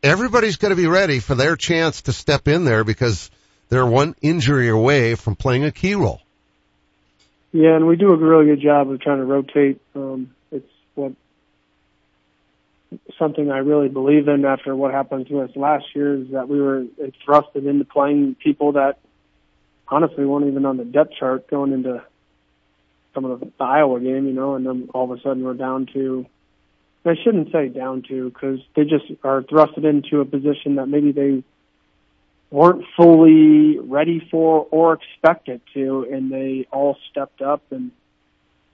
everybody's 0.03 0.57
going 0.57 0.71
to 0.71 0.75
be 0.75 0.87
ready 0.87 1.19
for 1.19 1.35
their 1.35 1.55
chance 1.55 2.03
to 2.03 2.13
step 2.13 2.47
in 2.47 2.65
there 2.65 2.83
because 2.83 3.29
they're 3.69 3.85
one 3.85 4.15
injury 4.21 4.69
away 4.69 5.15
from 5.15 5.35
playing 5.35 5.63
a 5.63 5.71
key 5.71 5.95
role. 5.95 6.21
Yeah, 7.55 7.77
and 7.77 7.88
we 7.88 7.95
do 7.95 8.12
a 8.12 8.17
really 8.17 8.47
good 8.47 8.59
job 8.59 8.91
of 8.91 9.00
trying 9.00 9.19
to 9.19 9.24
rotate. 9.24 9.79
Um, 9.95 10.35
it's 10.51 10.69
what 10.93 11.13
something 13.17 13.50
I 13.50 13.59
really 13.59 13.88
believe 13.88 14.27
in 14.27 14.43
after 14.43 14.75
what 14.75 14.91
happened 14.91 15.29
to 15.29 15.39
us 15.39 15.51
last 15.55 15.85
year 15.95 16.15
is 16.15 16.31
that 16.31 16.50
we 16.50 16.62
were 16.62 16.83
thrusted 17.25 17.65
into 17.65 17.85
playing 17.85 18.35
people 18.43 18.74
that 18.74 18.97
honestly 19.88 20.25
weren't 20.25 20.47
even 20.47 20.65
on 20.65 20.75
the 20.75 20.83
depth 20.83 21.13
chart 21.17 21.50
going 21.50 21.71
into 21.71 22.03
some 23.13 23.24
of 23.24 23.39
the, 23.39 23.45
the 23.45 23.63
Iowa 23.63 24.01
game, 24.01 24.27
you 24.27 24.33
know, 24.33 24.55
and 24.55 24.65
then 24.65 24.89
all 24.93 25.09
of 25.09 25.17
a 25.17 25.21
sudden 25.21 25.45
we're 25.45 25.53
down 25.53 25.88
to, 25.93 26.25
I 27.05 27.15
shouldn't 27.24 27.53
say 27.53 27.69
down 27.69 28.03
to, 28.09 28.31
because 28.31 28.59
they 28.75 28.83
just 28.83 29.05
are 29.24 29.43
thrusted 29.43 29.85
into 29.85 30.19
a 30.19 30.25
position 30.25 30.75
that 30.75 30.88
maybe 30.88 31.13
they 31.13 31.41
weren't 32.55 32.85
fully 32.95 33.77
ready 33.79 34.25
for 34.31 34.65
or 34.71 34.93
expected 34.93 35.59
to, 35.74 36.07
and 36.09 36.31
they 36.31 36.65
all 36.71 36.95
stepped 37.12 37.41
up 37.41 37.62
and 37.69 37.91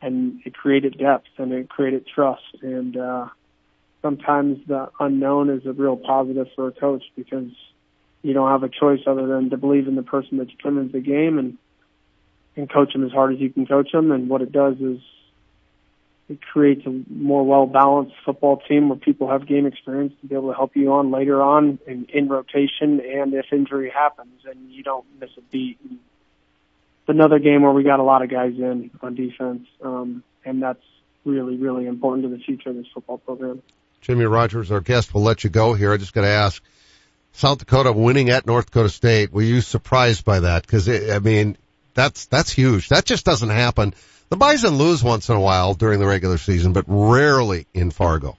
and 0.04 0.40
it 0.46 0.54
created 0.54 1.00
depth 1.00 1.30
and 1.38 1.52
it 1.52 1.68
created 1.68 2.06
trust. 2.06 2.44
And 2.62 2.96
uh, 2.96 3.30
sometimes 4.04 4.60
the 4.68 4.92
unknown 5.00 5.50
is 5.50 5.66
a 5.66 5.74
real 5.74 5.98
positive 5.98 6.48
for 6.56 6.68
a 6.68 6.72
coach 6.72 7.04
because 7.16 7.50
you 8.22 8.34
don't 8.34 8.52
have 8.52 8.62
a 8.62 8.70
choice 8.70 9.00
other 9.08 9.26
than 9.26 9.50
to 9.50 9.58
believe 9.58 9.88
in 9.88 9.96
the 9.96 10.04
person 10.04 10.38
that 10.38 10.50
you 10.50 10.58
into 10.78 10.92
the 10.92 11.00
game 11.00 11.40
and 11.40 11.58
and 12.56 12.72
coach 12.72 12.94
them 12.94 13.04
as 13.04 13.12
hard 13.12 13.34
as 13.34 13.40
you 13.40 13.50
can 13.50 13.66
coach 13.66 13.92
them. 13.92 14.12
And 14.12 14.30
what 14.30 14.44
it 14.44 14.52
does 14.52 14.76
is 14.76 15.00
it 16.32 16.42
creates 16.42 16.86
a 16.86 17.04
more 17.10 17.44
well 17.44 17.66
balanced 17.66 18.16
football 18.26 18.62
team 18.68 18.88
where 18.88 18.98
people 18.98 19.30
have 19.30 19.46
game 19.46 19.66
experience 19.66 20.14
to 20.22 20.28
be 20.28 20.36
able 20.36 20.50
to 20.50 20.56
help 20.56 20.76
you 20.78 20.94
on 20.94 21.12
later 21.12 21.42
on 21.42 21.78
in, 21.86 22.08
in 22.14 22.30
rotation 22.30 23.02
and 23.02 23.34
if 23.34 23.46
injury 23.52 23.92
happens 23.94 24.42
and 24.50 24.72
you 24.72 24.82
don't 24.82 25.06
miss 25.20 25.30
a 25.38 25.42
beat. 25.52 25.78
It's 25.84 27.10
another 27.10 27.38
game 27.40 27.64
where 27.64 27.74
we 27.74 27.84
got 27.84 28.00
a 28.00 28.04
lot 28.04 28.22
of 28.22 28.30
guys 28.30 28.54
in 28.58 28.92
on 29.02 29.16
defense, 29.16 29.68
um, 29.84 30.24
and 30.46 30.64
that's 30.64 30.84
really, 31.26 31.58
really 31.58 31.86
important 31.86 32.24
to 32.24 32.30
the 32.30 32.42
future 32.42 32.70
of 32.70 32.78
this 32.78 32.88
football 32.94 33.18
program. 33.18 33.62
Jimmy 34.00 34.26
Rogers, 34.26 34.72
our 34.72 34.80
guest, 34.80 35.14
will 35.14 35.24
let 35.24 35.44
you 35.44 35.50
go 35.50 35.74
here. 35.74 35.92
I 35.92 35.98
just 35.98 36.14
got 36.14 36.22
to 36.22 36.28
ask, 36.28 36.64
South 37.34 37.60
Dakota 37.60 37.92
winning 37.92 38.30
at 38.30 38.46
North 38.46 38.68
Dakota 38.68 38.90
State, 38.90 39.34
were 39.34 39.42
you 39.42 39.62
surprised 39.62 40.24
by 40.24 40.40
that? 40.40 40.62
Because 40.62 40.88
I 40.88 41.20
mean, 41.20 41.58
that's 41.94 42.26
that's 42.26 42.52
huge. 42.52 42.90
That 42.90 43.06
just 43.06 43.26
doesn't 43.26 43.50
happen. 43.50 43.94
The 44.30 44.38
Bison 44.38 44.76
lose 44.76 45.04
once 45.04 45.30
in 45.30 45.36
a 45.36 45.42
while 45.42 45.74
during 45.74 46.00
the 46.00 46.08
regular 46.08 46.38
season, 46.38 46.72
but 46.74 46.86
rarely 46.88 47.68
in 47.74 47.92
Fargo. 47.92 48.38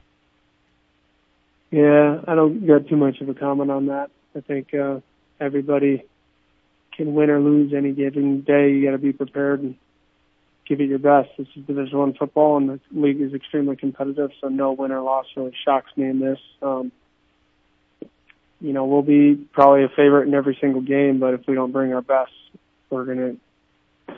Yeah, 1.71 2.21
I 2.27 2.35
don't 2.35 2.67
got 2.67 2.89
too 2.89 2.97
much 2.97 3.21
of 3.21 3.29
a 3.29 3.35
comment 3.35 3.71
on 3.71 3.87
that. 3.87 4.11
I 4.37 4.41
think 4.41 4.75
uh, 4.75 5.01
everybody 5.41 6.05
can 6.97 7.15
win 7.15 7.31
or 7.31 7.41
lose 7.41 7.73
any 7.75 7.93
given 7.93 8.43
day. 8.43 8.71
You 8.71 8.85
got 8.85 8.93
to 8.93 8.99
be 8.99 9.13
prepared 9.13 9.61
and 9.61 9.77
give 10.67 10.81
it 10.81 10.89
your 10.89 10.99
best. 10.99 11.31
This 11.37 11.49
is 11.57 11.65
Division 11.67 11.99
One 11.99 12.15
football, 12.15 12.57
and 12.57 12.69
the 12.69 12.81
league 12.93 13.21
is 13.21 13.35
extremely 13.35 13.77
competitive. 13.77 14.31
So 14.41 14.49
no 14.49 14.73
win 14.73 14.93
or 14.93 15.01
loss 15.01 15.27
really 15.37 15.55
shocks 15.65 15.91
me 15.97 16.09
in 16.09 16.21
this. 16.21 16.39
Um, 16.63 16.93
you 18.61 18.73
know, 18.73 18.85
we'll 18.85 19.03
be 19.03 19.35
probably 19.35 19.85
a 19.85 19.89
favorite 19.89 20.29
in 20.29 20.35
every 20.35 20.57
single 20.61 20.83
game, 20.83 21.19
but 21.19 21.35
if 21.35 21.47
we 21.47 21.55
don't 21.55 21.73
bring 21.73 21.93
our 21.93 22.03
best, 22.03 22.31
we're 22.93 23.05
gonna 23.05 23.37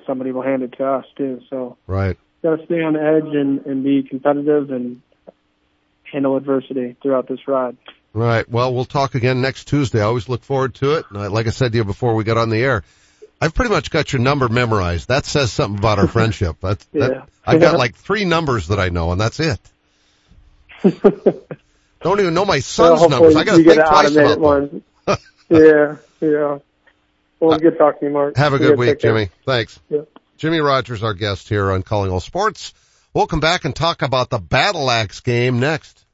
somebody 0.07 0.33
will 0.33 0.43
hand 0.43 0.63
it 0.63 0.73
to 0.73 0.85
us 0.85 1.07
too. 1.17 1.41
So 1.49 1.79
right, 1.87 2.19
got 2.43 2.57
to 2.57 2.65
stay 2.67 2.83
on 2.83 2.93
the 2.95 3.03
edge 3.03 3.35
and 3.35 3.65
and 3.67 3.85
be 3.85 4.03
competitive 4.03 4.71
and 4.71 5.01
handle 6.03 6.37
adversity 6.37 6.97
throughout 7.03 7.29
this 7.29 7.47
ride. 7.49 7.77
Right. 8.13 8.49
Well, 8.49 8.73
we'll 8.73 8.85
talk 8.85 9.17
again 9.17 9.41
next 9.41 9.65
Tuesday. 9.65 10.01
I 10.01 10.05
always 10.05 10.29
look 10.29 10.45
forward 10.45 10.75
to 10.77 10.99
it. 10.99 11.07
And 11.11 11.33
like 11.33 11.49
I 11.49 11.51
said 11.51 11.73
to 11.73 11.79
you 11.79 11.85
before 11.85 12.15
we 12.15 12.23
got 12.23 12.37
on 12.37 12.49
the 12.49 12.59
air, 12.59 12.85
I've 13.41 13.55
pretty 13.55 13.73
much 13.73 13.91
got 13.91 14.13
your 14.13 14.23
number 14.23 14.49
memorized. 14.49 15.09
That 15.09 15.27
says 15.27 15.53
something 15.53 15.79
about 15.79 15.99
our 15.99 16.07
friendship. 16.07 16.57
That's, 16.61 16.87
yeah. 16.93 17.09
that, 17.09 17.29
I've 17.45 17.61
got 17.61 17.77
like 17.77 17.97
three 17.97 18.25
numbers 18.25 18.69
that 18.69 18.79
I 18.79 18.89
know, 18.91 19.11
and 19.11 19.21
that's 19.21 19.41
it. 19.41 19.61
Don't 22.03 22.21
even 22.21 22.35
know 22.35 22.45
my 22.45 22.61
son's 22.61 23.01
well, 23.01 23.09
numbers. 23.09 23.35
I 23.35 23.45
got 23.45 23.57
to 23.57 23.65
think 23.65 23.85
twice 23.85 24.15
about 24.15 24.39
one. 24.39 24.83
yeah, 25.49 25.97
yeah. 26.21 26.59
Well, 27.49 27.59
good 27.59 27.79
talking 27.79 28.01
to 28.01 28.07
you, 28.07 28.13
Mark. 28.13 28.37
Have 28.37 28.55
a 28.55 28.59
good 28.59 28.79
week, 28.79 28.99
Jimmy. 28.99 29.31
Thanks. 29.47 29.79
Yeah. 29.89 30.03
Jimmy 30.37 30.59
Rogers, 30.59 31.03
our 31.03 31.15
guest 31.15 31.49
here 31.49 31.71
on 31.71 31.83
Calling 31.83 32.11
All 32.11 32.21
Sports. 32.21 32.75
We'll 33.15 33.27
come 33.27 33.41
back 33.41 33.65
and 33.65 33.75
talk 33.75 34.03
about 34.03 34.31
the 34.31 34.39
Battle 34.39 34.91
Axe 34.91 35.21
game 35.21 35.61
next. 35.61 36.05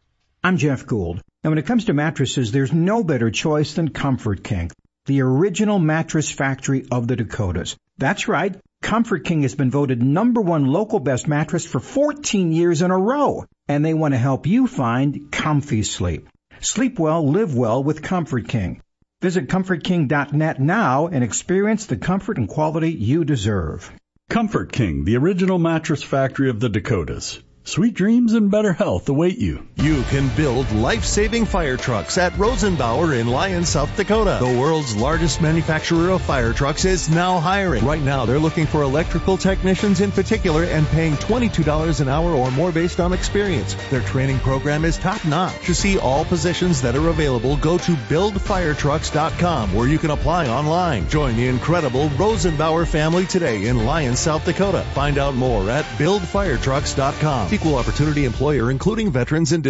I'm 0.45 0.59
Jeff 0.59 0.87
Gould. 0.87 1.23
And 1.43 1.51
when 1.51 1.59
it 1.59 1.67
comes 1.67 1.87
to 1.87 1.95
mattresses, 1.95 2.53
there's 2.53 2.73
no 2.73 3.03
better 3.03 3.31
choice 3.31 3.75
than 3.75 3.89
Comfort 3.89 4.45
King, 4.45 4.71
the 5.07 5.23
original 5.23 5.79
mattress 5.79 6.31
factory 6.31 6.87
of 6.91 7.09
the 7.09 7.17
Dakotas. 7.17 7.77
That's 7.97 8.29
right. 8.29 8.55
Comfort 8.83 9.25
King 9.25 9.43
has 9.43 9.55
been 9.55 9.71
voted 9.71 10.03
number 10.03 10.41
one 10.41 10.67
local 10.67 11.01
best 11.01 11.29
mattress 11.29 11.65
for 11.65 11.81
14 11.81 12.53
years 12.53 12.83
in 12.83 12.91
a 12.91 12.99
row. 12.99 13.47
And 13.69 13.85
they 13.85 13.95
want 13.95 14.13
to 14.15 14.19
help 14.19 14.47
you 14.47 14.67
find 14.67 15.31
comfy 15.31 15.83
sleep. 15.83 16.29
Sleep 16.61 16.99
well, 16.99 17.27
live 17.27 17.55
well 17.55 17.83
with 17.83 18.03
Comfort 18.03 18.49
King. 18.49 18.83
Visit 19.23 19.49
ComfortKing.net 19.49 20.61
now 20.61 21.09
and 21.09 21.23
experience 21.23 21.85
the 21.85 21.99
comfort 21.99 22.39
and 22.39 22.49
quality 22.49 22.91
you 22.91 23.23
deserve. 23.27 23.93
Comfort 24.31 24.73
King, 24.73 25.05
the 25.05 25.19
original 25.19 25.59
mattress 25.59 26.03
factory 26.03 26.49
of 26.49 26.59
the 26.59 26.71
Dakotas. 26.71 27.39
Sweet 27.63 27.93
dreams 27.93 28.33
and 28.33 28.51
better 28.51 28.73
health 28.73 29.11
await 29.11 29.37
you. 29.37 29.67
You 29.83 30.03
can 30.11 30.29
build 30.37 30.71
life-saving 30.73 31.47
fire 31.47 31.79
trucks 31.79 32.19
at 32.19 32.35
Rosenbauer 32.35 33.19
in 33.19 33.29
Lyon, 33.29 33.65
South 33.65 33.97
Dakota. 33.97 34.37
The 34.39 34.61
world's 34.61 34.95
largest 34.95 35.41
manufacturer 35.41 36.11
of 36.11 36.21
fire 36.21 36.53
trucks 36.53 36.85
is 36.85 37.09
now 37.09 37.41
hiring. 37.41 37.83
Right 37.83 38.03
now, 38.03 38.27
they're 38.27 38.39
looking 38.39 38.67
for 38.67 38.83
electrical 38.83 39.39
technicians 39.39 40.03
in 40.03 40.13
particular 40.13 40.65
and 40.65 40.87
paying 40.89 41.15
$22 41.15 42.01
an 42.03 42.09
hour 42.11 42.31
or 42.31 42.51
more 42.51 42.73
based 42.73 43.01
on 43.01 43.15
experience. 43.15 43.75
Their 43.89 44.03
training 44.03 44.41
program 44.41 44.85
is 44.85 44.99
top-notch. 44.99 45.65
To 45.65 45.75
see 45.75 45.99
all 45.99 46.27
positions 46.27 46.83
that 46.83 46.95
are 46.95 47.09
available, 47.09 47.57
go 47.57 47.79
to 47.79 47.93
buildfiretrucks.com 47.93 49.75
where 49.75 49.89
you 49.89 49.97
can 49.97 50.11
apply 50.11 50.49
online. 50.49 51.09
Join 51.09 51.37
the 51.37 51.49
incredible 51.49 52.11
Rosenbauer 52.11 52.87
family 52.87 53.25
today 53.25 53.67
in 53.67 53.87
Lyon, 53.87 54.15
South 54.15 54.45
Dakota. 54.45 54.83
Find 54.93 55.17
out 55.17 55.35
more 55.35 55.71
at 55.71 55.87
buildfiretrucks.com. 55.97 57.55
Equal 57.55 57.77
opportunity 57.77 58.27
employer, 58.27 58.71
including 58.71 59.11
veterans 59.11 59.53
and 59.53 59.70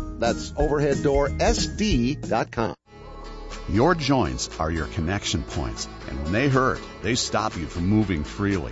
That's 0.21 0.51
overheaddoorsd.com. 0.51 2.75
Your 3.69 3.95
joints 3.95 4.49
are 4.59 4.69
your 4.69 4.85
connection 4.87 5.43
points, 5.43 5.87
and 6.07 6.21
when 6.23 6.31
they 6.31 6.47
hurt, 6.47 6.79
they 7.01 7.15
stop 7.15 7.57
you 7.57 7.65
from 7.65 7.87
moving 7.87 8.23
freely. 8.23 8.71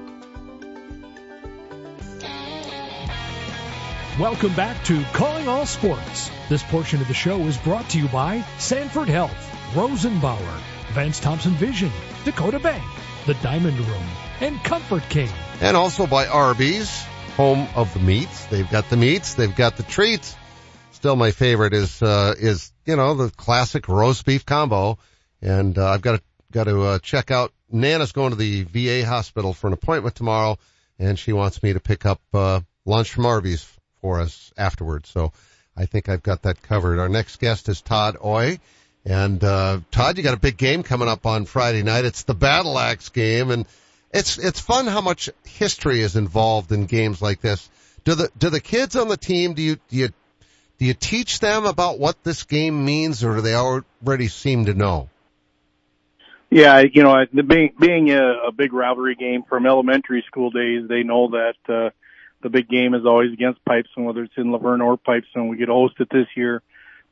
Welcome 4.21 4.53
back 4.53 4.83
to 4.83 5.03
Calling 5.13 5.47
All 5.47 5.65
Sports. 5.65 6.29
This 6.47 6.61
portion 6.61 7.01
of 7.01 7.07
the 7.07 7.13
show 7.15 7.39
is 7.47 7.57
brought 7.57 7.89
to 7.89 7.97
you 7.97 8.07
by 8.07 8.45
Sanford 8.59 9.09
Health, 9.09 9.33
Rosenbauer, 9.73 10.59
Vance 10.91 11.19
Thompson 11.19 11.53
Vision, 11.53 11.91
Dakota 12.23 12.59
Bank, 12.59 12.83
The 13.25 13.33
Diamond 13.33 13.79
Room, 13.79 14.03
and 14.39 14.63
Comfort 14.63 15.01
King. 15.09 15.31
And 15.59 15.75
also 15.75 16.05
by 16.05 16.27
Arby's, 16.27 17.03
home 17.35 17.67
of 17.75 17.91
the 17.95 17.99
meats. 17.99 18.45
They've 18.45 18.69
got 18.69 18.91
the 18.91 18.95
meats, 18.95 19.33
they've 19.33 19.55
got 19.55 19.75
the 19.75 19.81
treats. 19.81 20.35
Still 20.91 21.15
my 21.15 21.31
favorite 21.31 21.73
is, 21.73 21.99
uh, 22.03 22.35
is, 22.37 22.71
you 22.85 22.97
know, 22.97 23.15
the 23.15 23.31
classic 23.31 23.87
roast 23.87 24.23
beef 24.23 24.45
combo. 24.45 24.99
And, 25.41 25.75
uh, 25.79 25.89
I've 25.89 26.01
got 26.03 26.17
to, 26.17 26.21
got 26.51 26.65
to, 26.65 26.79
uh, 26.83 26.99
check 26.99 27.31
out, 27.31 27.53
Nana's 27.71 28.11
going 28.11 28.29
to 28.29 28.37
the 28.37 28.65
VA 28.65 29.03
hospital 29.03 29.55
for 29.55 29.65
an 29.65 29.73
appointment 29.73 30.13
tomorrow 30.13 30.59
and 30.99 31.17
she 31.17 31.33
wants 31.33 31.63
me 31.63 31.73
to 31.73 31.79
pick 31.79 32.05
up, 32.05 32.21
uh, 32.35 32.59
lunch 32.85 33.11
from 33.11 33.25
Arby's 33.25 33.65
for 34.01 34.19
us 34.19 34.51
afterwards. 34.57 35.09
So 35.09 35.31
I 35.77 35.85
think 35.85 36.09
I've 36.09 36.23
got 36.23 36.43
that 36.43 36.61
covered. 36.61 36.99
Our 36.99 37.09
next 37.09 37.39
guest 37.39 37.69
is 37.69 37.81
Todd 37.81 38.17
Oye. 38.23 38.59
And, 39.05 39.43
uh, 39.43 39.79
Todd, 39.89 40.17
you 40.17 40.23
got 40.23 40.33
a 40.33 40.39
big 40.39 40.57
game 40.57 40.83
coming 40.83 41.07
up 41.07 41.25
on 41.25 41.45
Friday 41.45 41.81
night. 41.81 42.05
It's 42.05 42.23
the 42.23 42.35
Battle 42.35 42.77
Axe 42.77 43.09
game 43.09 43.49
and 43.49 43.65
it's, 44.13 44.37
it's 44.37 44.59
fun 44.59 44.87
how 44.87 45.01
much 45.01 45.29
history 45.45 46.01
is 46.01 46.15
involved 46.15 46.71
in 46.71 46.85
games 46.85 47.21
like 47.21 47.41
this. 47.41 47.67
Do 48.03 48.15
the, 48.15 48.29
do 48.37 48.49
the 48.49 48.59
kids 48.59 48.95
on 48.95 49.07
the 49.07 49.17
team, 49.17 49.53
do 49.53 49.61
you, 49.61 49.77
do 49.89 49.97
you, 49.97 50.09
do 50.77 50.85
you 50.85 50.93
teach 50.93 51.39
them 51.39 51.65
about 51.65 51.99
what 51.99 52.23
this 52.23 52.43
game 52.43 52.83
means 52.83 53.23
or 53.23 53.35
do 53.35 53.41
they 53.41 53.55
already 53.55 54.27
seem 54.27 54.65
to 54.65 54.73
know? 54.73 55.09
Yeah, 56.49 56.81
you 56.81 57.03
know, 57.03 57.25
being, 57.47 57.73
being 57.79 58.11
a, 58.11 58.47
a 58.47 58.51
big 58.51 58.73
rivalry 58.73 59.15
game 59.15 59.43
from 59.43 59.65
elementary 59.65 60.23
school 60.27 60.49
days, 60.49 60.87
they 60.89 61.03
know 61.03 61.29
that, 61.29 61.55
uh, 61.69 61.91
the 62.41 62.49
big 62.49 62.67
game 62.67 62.93
is 62.93 63.05
always 63.05 63.31
against 63.33 63.63
Pipestone, 63.65 64.05
whether 64.05 64.23
it's 64.23 64.33
in 64.37 64.51
Luverne 64.51 64.83
or 64.83 64.97
Pipestone. 64.97 65.47
We 65.47 65.57
get 65.57 65.69
hosted 65.69 66.09
this 66.09 66.27
year, 66.35 66.61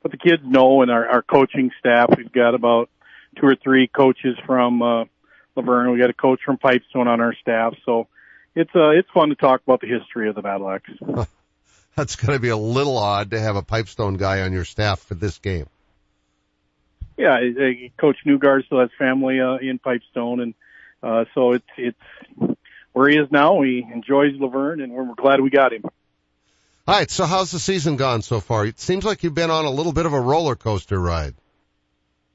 but 0.02 0.12
the 0.12 0.18
kids 0.18 0.44
know, 0.46 0.82
and 0.82 0.92
our, 0.92 1.08
our 1.08 1.22
coaching 1.22 1.72
staff, 1.80 2.10
we've 2.18 2.32
got 2.32 2.56
about 2.56 2.90
two 3.40 3.48
or 3.48 3.56
three 3.56 3.88
coaches 3.88 4.38
from 4.46 4.82
uh, 4.82 5.06
Luverne. 5.56 5.92
We 5.92 6.00
got 6.00 6.10
a 6.10 6.14
coach 6.14 6.42
from 6.46 6.58
Pipestone 6.58 7.08
on 7.08 7.22
our 7.22 7.34
staff, 7.42 7.76
so 7.86 8.08
it's 8.56 8.72
uh, 8.76 8.90
it's 8.90 9.10
fun 9.14 9.30
to 9.30 9.36
talk 9.36 9.62
about 9.64 9.82
the 9.82 9.88
history 9.88 10.30
of 10.30 10.36
the 10.36 10.42
Battle 10.42 10.70
Axe. 10.70 10.92
That's 11.96 12.16
going 12.16 12.34
to 12.34 12.40
be 12.40 12.50
a 12.50 12.58
little 12.58 12.98
odd 12.98 13.32
to 13.32 13.40
have 13.40 13.56
a 13.56 13.62
Pipestone 13.62 14.16
guy 14.16 14.42
on 14.42 14.54
your 14.54 14.66
staff 14.66 15.00
for 15.00 15.16
this 15.16 15.38
game. 15.40 15.68
Yeah, 17.18 17.38
Coach 18.00 18.16
Newgard 18.26 18.64
still 18.66 18.80
has 18.80 18.90
family 18.98 19.42
uh, 19.42 19.58
in 19.58 19.80
Pipestone, 19.80 20.40
and 20.40 20.54
uh, 21.04 21.26
so 21.36 21.52
it's 21.52 21.68
it's 21.78 22.00
where 22.94 23.10
he 23.10 23.18
is 23.18 23.28
now. 23.32 23.62
He 23.62 23.86
enjoys 23.92 24.34
Luverne, 24.34 24.84
and 24.84 24.92
we're 24.92 25.14
glad 25.16 25.42
we 25.42 25.50
got 25.50 25.74
him. 25.74 25.84
All 26.88 26.96
right. 26.96 27.10
So 27.10 27.26
how's 27.26 27.52
the 27.52 27.60
season 27.60 27.98
gone 27.98 28.22
so 28.22 28.40
far? 28.40 28.66
It 28.66 28.80
seems 28.80 29.06
like 29.06 29.24
you've 29.24 29.36
been 29.36 29.52
on 29.52 29.66
a 29.66 29.72
little 29.72 29.94
bit 29.94 30.06
of 30.06 30.14
a 30.14 30.20
roller 30.20 30.56
coaster 30.56 31.00
ride. 31.00 31.36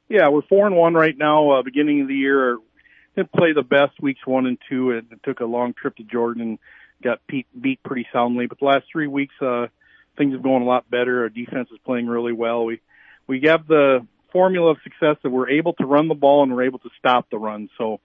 Yeah, 0.08 0.28
we're 0.28 0.42
four 0.42 0.66
and 0.66 0.76
one 0.76 0.94
right 0.94 1.16
now. 1.16 1.50
Uh, 1.50 1.62
beginning 1.62 2.02
of 2.02 2.08
the 2.08 2.14
year, 2.14 2.58
didn't 3.16 3.32
play 3.32 3.52
the 3.52 3.62
best 3.62 4.00
weeks 4.00 4.20
one 4.26 4.46
and 4.46 4.58
two. 4.68 4.90
It, 4.90 5.04
took 5.25 5.40
a 5.40 5.44
long 5.44 5.73
trip 5.73 5.96
to 5.96 6.04
Jordan 6.04 6.58
got 7.02 7.20
beat, 7.26 7.46
beat 7.58 7.82
pretty 7.82 8.06
soundly. 8.12 8.46
But 8.46 8.58
the 8.58 8.66
last 8.66 8.84
three 8.90 9.06
weeks, 9.06 9.34
uh, 9.40 9.66
things 10.16 10.32
have 10.32 10.42
gone 10.42 10.62
a 10.62 10.66
lot 10.66 10.90
better. 10.90 11.23
Our 11.23 11.28
defense 11.28 11.68
is 11.73 11.78
playing 11.84 12.06
really 12.06 12.32
well. 12.32 12.64
We 12.64 12.80
we 13.26 13.42
have 13.46 13.66
the 13.66 14.06
formula 14.32 14.73
of 14.73 14.78
success 14.82 15.16
that 15.23 15.30
we're 15.30 15.50
able 15.50 15.73
to 15.75 15.87
run 15.87 16.08
the 16.08 16.14
ball 16.14 16.42
and 16.42 16.54
we're 16.54 16.64
able 16.64 16.80
to 16.80 16.90
stop 16.99 17.30
the 17.30 17.38
run. 17.38 17.70
So 17.78 18.00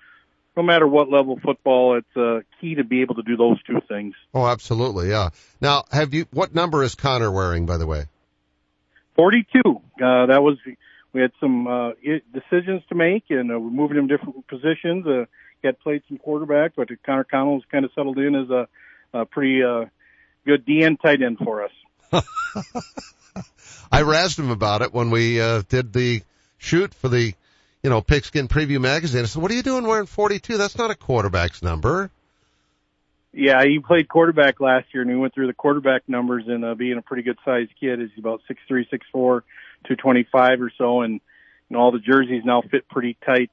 no 0.58 0.63
matter 0.63 0.88
what 0.88 1.10
level 1.10 1.34
of 1.34 1.41
football, 1.41 1.97
it's 1.97 2.17
uh, 2.17 2.41
key 2.60 2.76
to 2.76 2.84
be 2.84 3.02
able 3.02 3.15
to 3.15 3.24
do 3.24 3.38
those 3.38 3.62
two 3.63 3.80
things. 3.88 4.15
Oh, 4.34 4.45
absolutely, 4.45 5.10
yeah. 5.10 5.30
Now, 5.62 5.86
have 5.91 6.13
you? 6.13 6.26
What 6.32 6.54
number 6.54 6.84
is 6.84 6.95
Connor 6.95 7.32
wearing, 7.32 7.65
by 7.65 7.78
the 7.78 7.86
way? 7.86 8.06
Forty-two. 9.15 9.82
Uh, 10.02 10.26
that 10.28 10.41
was 10.41 10.58
we 11.13 11.21
had 11.21 11.32
some 11.39 11.67
uh, 11.67 11.91
decisions 12.34 12.84
to 12.89 12.95
make, 12.95 13.26
and 13.30 13.52
uh, 13.52 13.60
we're 13.60 13.69
moving 13.69 13.97
him 13.97 14.08
different 14.08 14.47
positions. 14.47 15.06
Uh, 15.08 15.26
he 15.62 15.67
had 15.67 15.80
played 15.80 16.04
some 16.08 16.17
quarterback, 16.17 16.74
but 16.76 16.89
Connor 17.04 17.24
Connell's 17.24 17.63
kind 17.71 17.84
of 17.84 17.91
settled 17.95 18.17
in 18.17 18.36
as 18.36 18.50
a, 18.50 18.67
a 19.13 19.26
pretty 19.26 19.63
uh, 19.63 19.86
good 20.45 20.65
DN 20.65 21.02
tight 21.02 21.21
end 21.21 21.38
for 21.38 21.63
us. 21.63 21.71
I 23.91 24.04
razzed 24.04 24.39
him 24.39 24.52
about 24.52 24.82
it 24.82 24.93
when 24.93 25.10
we 25.10 25.41
uh, 25.41 25.63
did 25.67 25.93
the 25.93 26.21
shoot 26.58 26.93
for 26.93 27.10
the 27.10 27.34
you 27.84 27.89
know, 27.89 28.02
Pigskin 28.02 28.48
Preview 28.48 28.80
Magazine. 28.80 29.24
I 29.24 29.26
said, 29.26 29.42
what 29.42 29.52
are 29.52 29.56
you 29.56 29.63
doing 29.63 29.86
wearing 29.86 30.06
42? 30.06 30.58
That's 30.58 30.78
not 30.78 30.92
a 30.92 30.96
quarterback's 30.96 31.62
number. 31.62 32.12
Yeah, 33.32 33.63
he 33.63 33.80
played 33.80 34.08
quarterback 34.10 34.60
last 34.60 34.88
year, 34.94 35.04
and 35.04 35.12
we 35.12 35.18
went 35.18 35.34
through 35.36 35.48
the 35.48 35.54
quarterback 35.54 36.04
numbers. 36.08 36.46
And 36.48 36.65
uh, 36.65 36.76
being 36.76 36.98
a 36.98 37.02
pretty 37.02 37.24
good 37.24 37.38
sized 37.46 37.72
kid, 37.80 38.02
is 38.02 38.10
about 38.18 38.42
six 38.48 38.60
three, 38.68 38.88
six 38.89 39.06
four, 39.12 39.44
two 39.88 39.96
twenty 39.96 40.28
five 40.32 40.62
or 40.62 40.72
so, 40.78 41.02
and 41.02 41.13
you 41.13 41.78
know, 41.78 41.80
all 41.80 41.92
the 41.92 42.00
jerseys 42.00 42.42
now 42.44 42.63
fit 42.63 42.89
pretty 42.89 43.15
tight. 43.24 43.52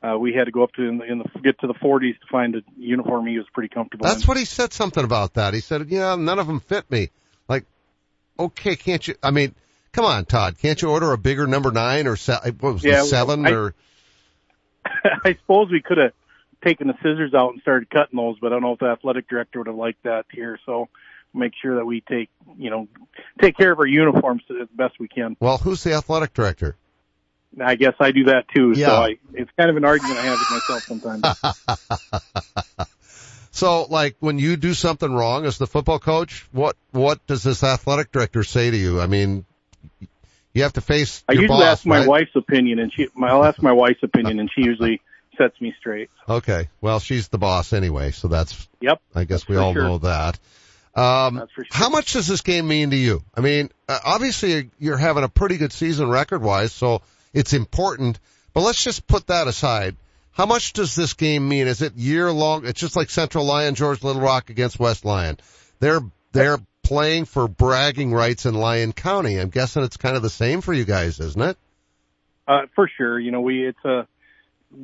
Uh, 0.00 0.16
we 0.16 0.32
had 0.32 0.44
to 0.44 0.52
go 0.52 0.62
up 0.62 0.72
to 0.74 0.82
in 0.82 0.98
the, 0.98 1.04
in 1.04 1.18
the 1.18 1.24
get 1.40 1.58
to 1.58 1.66
the 1.66 1.74
40s 1.74 2.12
to 2.20 2.26
find 2.30 2.54
a 2.54 2.62
uniform 2.76 3.26
he 3.26 3.36
was 3.36 3.48
pretty 3.52 3.68
comfortable. 3.68 4.06
That's 4.06 4.22
in. 4.22 4.26
what 4.26 4.36
he 4.36 4.44
said 4.44 4.72
something 4.72 5.02
about 5.02 5.34
that. 5.34 5.54
He 5.54 5.60
said, 5.60 5.88
"Yeah, 5.88 6.14
none 6.14 6.38
of 6.38 6.46
them 6.46 6.60
fit 6.60 6.88
me." 6.88 7.10
Like, 7.48 7.64
okay, 8.38 8.76
can't 8.76 9.06
you? 9.08 9.16
I 9.20 9.32
mean, 9.32 9.56
Come 9.98 10.06
on, 10.06 10.24
Todd. 10.26 10.56
Can't 10.58 10.80
you 10.80 10.90
order 10.90 11.12
a 11.12 11.18
bigger 11.18 11.48
number 11.48 11.72
nine 11.72 12.06
or 12.06 12.14
se- 12.14 12.52
what 12.60 12.74
was 12.74 12.84
yeah, 12.84 13.02
it, 13.02 13.06
seven 13.06 13.44
I, 13.44 13.50
or? 13.50 13.74
I 14.86 15.36
suppose 15.40 15.72
we 15.72 15.82
could 15.82 15.98
have 15.98 16.12
taken 16.64 16.86
the 16.86 16.94
scissors 16.98 17.34
out 17.34 17.54
and 17.54 17.62
started 17.62 17.90
cutting 17.90 18.16
those, 18.16 18.36
but 18.40 18.46
I 18.46 18.50
don't 18.50 18.62
know 18.62 18.74
if 18.74 18.78
the 18.78 18.86
athletic 18.86 19.28
director 19.28 19.58
would 19.58 19.66
have 19.66 19.74
liked 19.74 20.04
that 20.04 20.26
here. 20.30 20.56
So 20.66 20.88
make 21.34 21.52
sure 21.60 21.74
that 21.74 21.84
we 21.84 22.02
take, 22.02 22.30
you 22.56 22.70
know, 22.70 22.86
take 23.42 23.56
care 23.56 23.72
of 23.72 23.80
our 23.80 23.88
uniforms 23.88 24.44
as 24.50 24.68
best 24.72 25.00
we 25.00 25.08
can. 25.08 25.36
Well, 25.40 25.58
who's 25.58 25.82
the 25.82 25.94
athletic 25.94 26.32
director? 26.32 26.76
I 27.60 27.74
guess 27.74 27.94
I 27.98 28.12
do 28.12 28.26
that 28.26 28.44
too. 28.54 28.74
Yeah. 28.76 28.86
So 28.86 28.94
I, 28.94 29.18
it's 29.34 29.50
kind 29.58 29.68
of 29.68 29.76
an 29.76 29.84
argument 29.84 30.16
I 30.16 30.26
have 30.26 30.38
with 30.38 30.50
myself 30.52 30.84
sometimes. 30.84 31.24
so 33.50 33.82
like 33.90 34.14
when 34.20 34.38
you 34.38 34.56
do 34.56 34.74
something 34.74 35.12
wrong 35.12 35.44
as 35.44 35.58
the 35.58 35.66
football 35.66 35.98
coach, 35.98 36.46
what, 36.52 36.76
what 36.92 37.26
does 37.26 37.42
this 37.42 37.64
athletic 37.64 38.12
director 38.12 38.44
say 38.44 38.70
to 38.70 38.76
you? 38.76 39.00
I 39.00 39.08
mean, 39.08 39.44
you 40.54 40.62
have 40.62 40.72
to 40.74 40.80
face. 40.80 41.22
I 41.28 41.32
usually 41.32 41.48
boss, 41.48 41.62
ask 41.62 41.86
my 41.86 41.98
right? 41.98 42.08
wife's 42.08 42.36
opinion, 42.36 42.78
and 42.78 42.92
she. 42.92 43.08
I'll 43.22 43.44
ask 43.44 43.62
my 43.62 43.72
wife's 43.72 44.02
opinion, 44.02 44.40
and 44.40 44.50
she 44.54 44.62
usually 44.62 45.00
sets 45.36 45.60
me 45.60 45.74
straight. 45.78 46.10
Okay, 46.28 46.68
well, 46.80 47.00
she's 47.00 47.28
the 47.28 47.38
boss 47.38 47.72
anyway, 47.72 48.10
so 48.10 48.28
that's. 48.28 48.68
Yep. 48.80 49.00
I 49.14 49.24
guess 49.24 49.48
we 49.48 49.56
all 49.56 49.72
sure. 49.72 49.82
know 49.82 49.98
that. 49.98 50.38
Um, 50.94 51.46
sure. 51.54 51.64
how 51.70 51.90
much 51.90 52.14
does 52.14 52.26
this 52.26 52.40
game 52.40 52.66
mean 52.66 52.90
to 52.90 52.96
you? 52.96 53.22
I 53.34 53.40
mean, 53.40 53.70
uh, 53.88 53.98
obviously 54.04 54.70
you're 54.80 54.96
having 54.96 55.22
a 55.22 55.28
pretty 55.28 55.56
good 55.56 55.72
season 55.72 56.08
record 56.08 56.42
wise, 56.42 56.72
so 56.72 57.02
it's 57.32 57.52
important. 57.52 58.18
But 58.52 58.62
let's 58.62 58.82
just 58.82 59.06
put 59.06 59.28
that 59.28 59.46
aside. 59.46 59.96
How 60.32 60.46
much 60.46 60.72
does 60.72 60.94
this 60.94 61.14
game 61.14 61.48
mean? 61.48 61.66
Is 61.66 61.82
it 61.82 61.94
year 61.94 62.32
long? 62.32 62.66
It's 62.66 62.80
just 62.80 62.96
like 62.96 63.10
Central 63.10 63.44
Lyon, 63.44 63.74
George 63.74 64.02
Little 64.02 64.22
Rock 64.22 64.50
against 64.50 64.78
West 64.78 65.04
Lyon. 65.04 65.38
They're 65.80 66.00
they're 66.32 66.58
playing 66.88 67.26
for 67.26 67.46
bragging 67.46 68.14
rights 68.14 68.46
in 68.46 68.54
Lyon 68.54 68.94
County. 68.94 69.38
I'm 69.38 69.50
guessing 69.50 69.82
it's 69.82 69.98
kind 69.98 70.16
of 70.16 70.22
the 70.22 70.30
same 70.30 70.62
for 70.62 70.72
you 70.72 70.86
guys, 70.86 71.20
isn't 71.20 71.42
it? 71.42 71.58
Uh, 72.48 72.62
for 72.74 72.88
sure. 72.96 73.20
You 73.20 73.30
know, 73.30 73.42
we 73.42 73.68
it's 73.68 73.84
a 73.84 74.08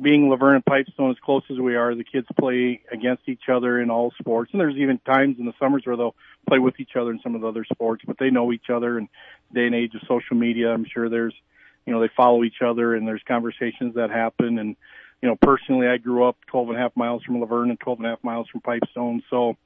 being 0.03 0.29
Luverne 0.29 0.57
and 0.57 0.65
Pipestone 0.65 1.09
as 1.09 1.17
close 1.17 1.41
as 1.49 1.57
we 1.57 1.75
are. 1.75 1.95
The 1.95 2.03
kids 2.03 2.27
play 2.39 2.81
against 2.91 3.23
each 3.27 3.49
other 3.51 3.81
in 3.81 3.89
all 3.89 4.13
sports, 4.19 4.51
and 4.51 4.61
there's 4.61 4.75
even 4.75 4.99
times 4.99 5.37
in 5.39 5.45
the 5.45 5.53
summers 5.59 5.81
where 5.83 5.97
they'll 5.97 6.15
play 6.47 6.59
with 6.59 6.79
each 6.79 6.95
other 6.95 7.09
in 7.09 7.19
some 7.23 7.33
of 7.33 7.41
the 7.41 7.47
other 7.47 7.65
sports. 7.65 8.03
But 8.05 8.19
they 8.19 8.29
know 8.29 8.53
each 8.53 8.69
other, 8.71 8.99
and 8.99 9.09
day 9.51 9.65
and 9.65 9.73
age 9.73 9.95
of 9.95 10.01
social 10.07 10.37
media, 10.37 10.71
I'm 10.71 10.85
sure 10.85 11.09
there's, 11.09 11.33
you 11.87 11.93
know, 11.93 12.01
they 12.01 12.09
follow 12.15 12.43
each 12.43 12.61
other, 12.63 12.93
and 12.93 13.07
there's 13.07 13.23
conversations 13.27 13.95
that 13.95 14.11
happen. 14.11 14.59
And 14.59 14.75
you 15.23 15.29
know, 15.29 15.37
personally, 15.41 15.87
I 15.87 15.97
grew 15.97 16.27
up 16.29 16.37
12 16.51 16.69
and 16.69 16.77
a 16.77 16.81
half 16.81 16.95
miles 16.95 17.23
from 17.23 17.41
Luverne 17.41 17.71
and 17.71 17.79
12 17.79 17.97
and 17.97 18.05
a 18.05 18.09
half 18.11 18.23
miles 18.23 18.47
from 18.49 18.61
Pipestone, 18.61 19.23
so 19.31 19.57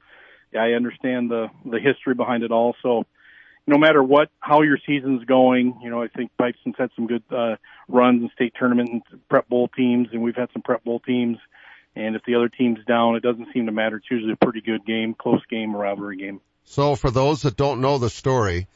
yeah, 0.54 0.64
I 0.64 0.72
understand 0.72 1.30
the 1.30 1.48
the 1.66 1.80
history 1.80 2.16
behind 2.16 2.44
it 2.44 2.52
all. 2.52 2.76
So 2.82 3.06
no 3.68 3.78
matter 3.78 4.02
what, 4.02 4.30
how 4.40 4.64
your 4.64 4.78
season's 4.86 5.24
going, 5.26 5.80
you 5.84 5.90
know, 5.90 6.02
I 6.02 6.08
think 6.08 6.32
Pipestone's 6.38 6.76
had 6.78 6.90
some 6.96 7.08
good 7.08 7.24
uh, 7.30 7.56
runs 7.88 8.24
in 8.24 8.30
state 8.34 8.54
tournament 8.58 8.90
and 8.92 9.30
prep 9.30 9.48
bowl 9.48 9.68
teams, 9.68 10.08
and 10.12 10.24
we've 10.24 10.36
had 10.36 10.50
some 10.54 10.64
prep 10.64 10.84
bowl 10.84 11.00
teams. 11.00 11.38
And 11.96 12.16
if 12.16 12.24
the 12.26 12.36
other 12.36 12.50
team's 12.50 12.80
down, 12.88 13.16
it 13.16 13.24
doesn't 13.24 13.50
seem 13.54 13.66
to 13.66 13.72
matter. 13.72 13.98
It's 13.98 14.10
usually 14.10 14.34
a 14.34 14.44
pretty 14.44 14.62
good 14.62 14.86
game, 14.86 15.14
close 15.14 15.42
game, 15.50 15.76
rivalry 15.76 16.18
game. 16.18 16.42
So 16.64 16.96
for 16.96 17.12
those 17.12 17.44
that 17.44 17.58
don't 17.58 17.82
know 17.82 17.98
the 17.98 18.10
story, 18.10 18.68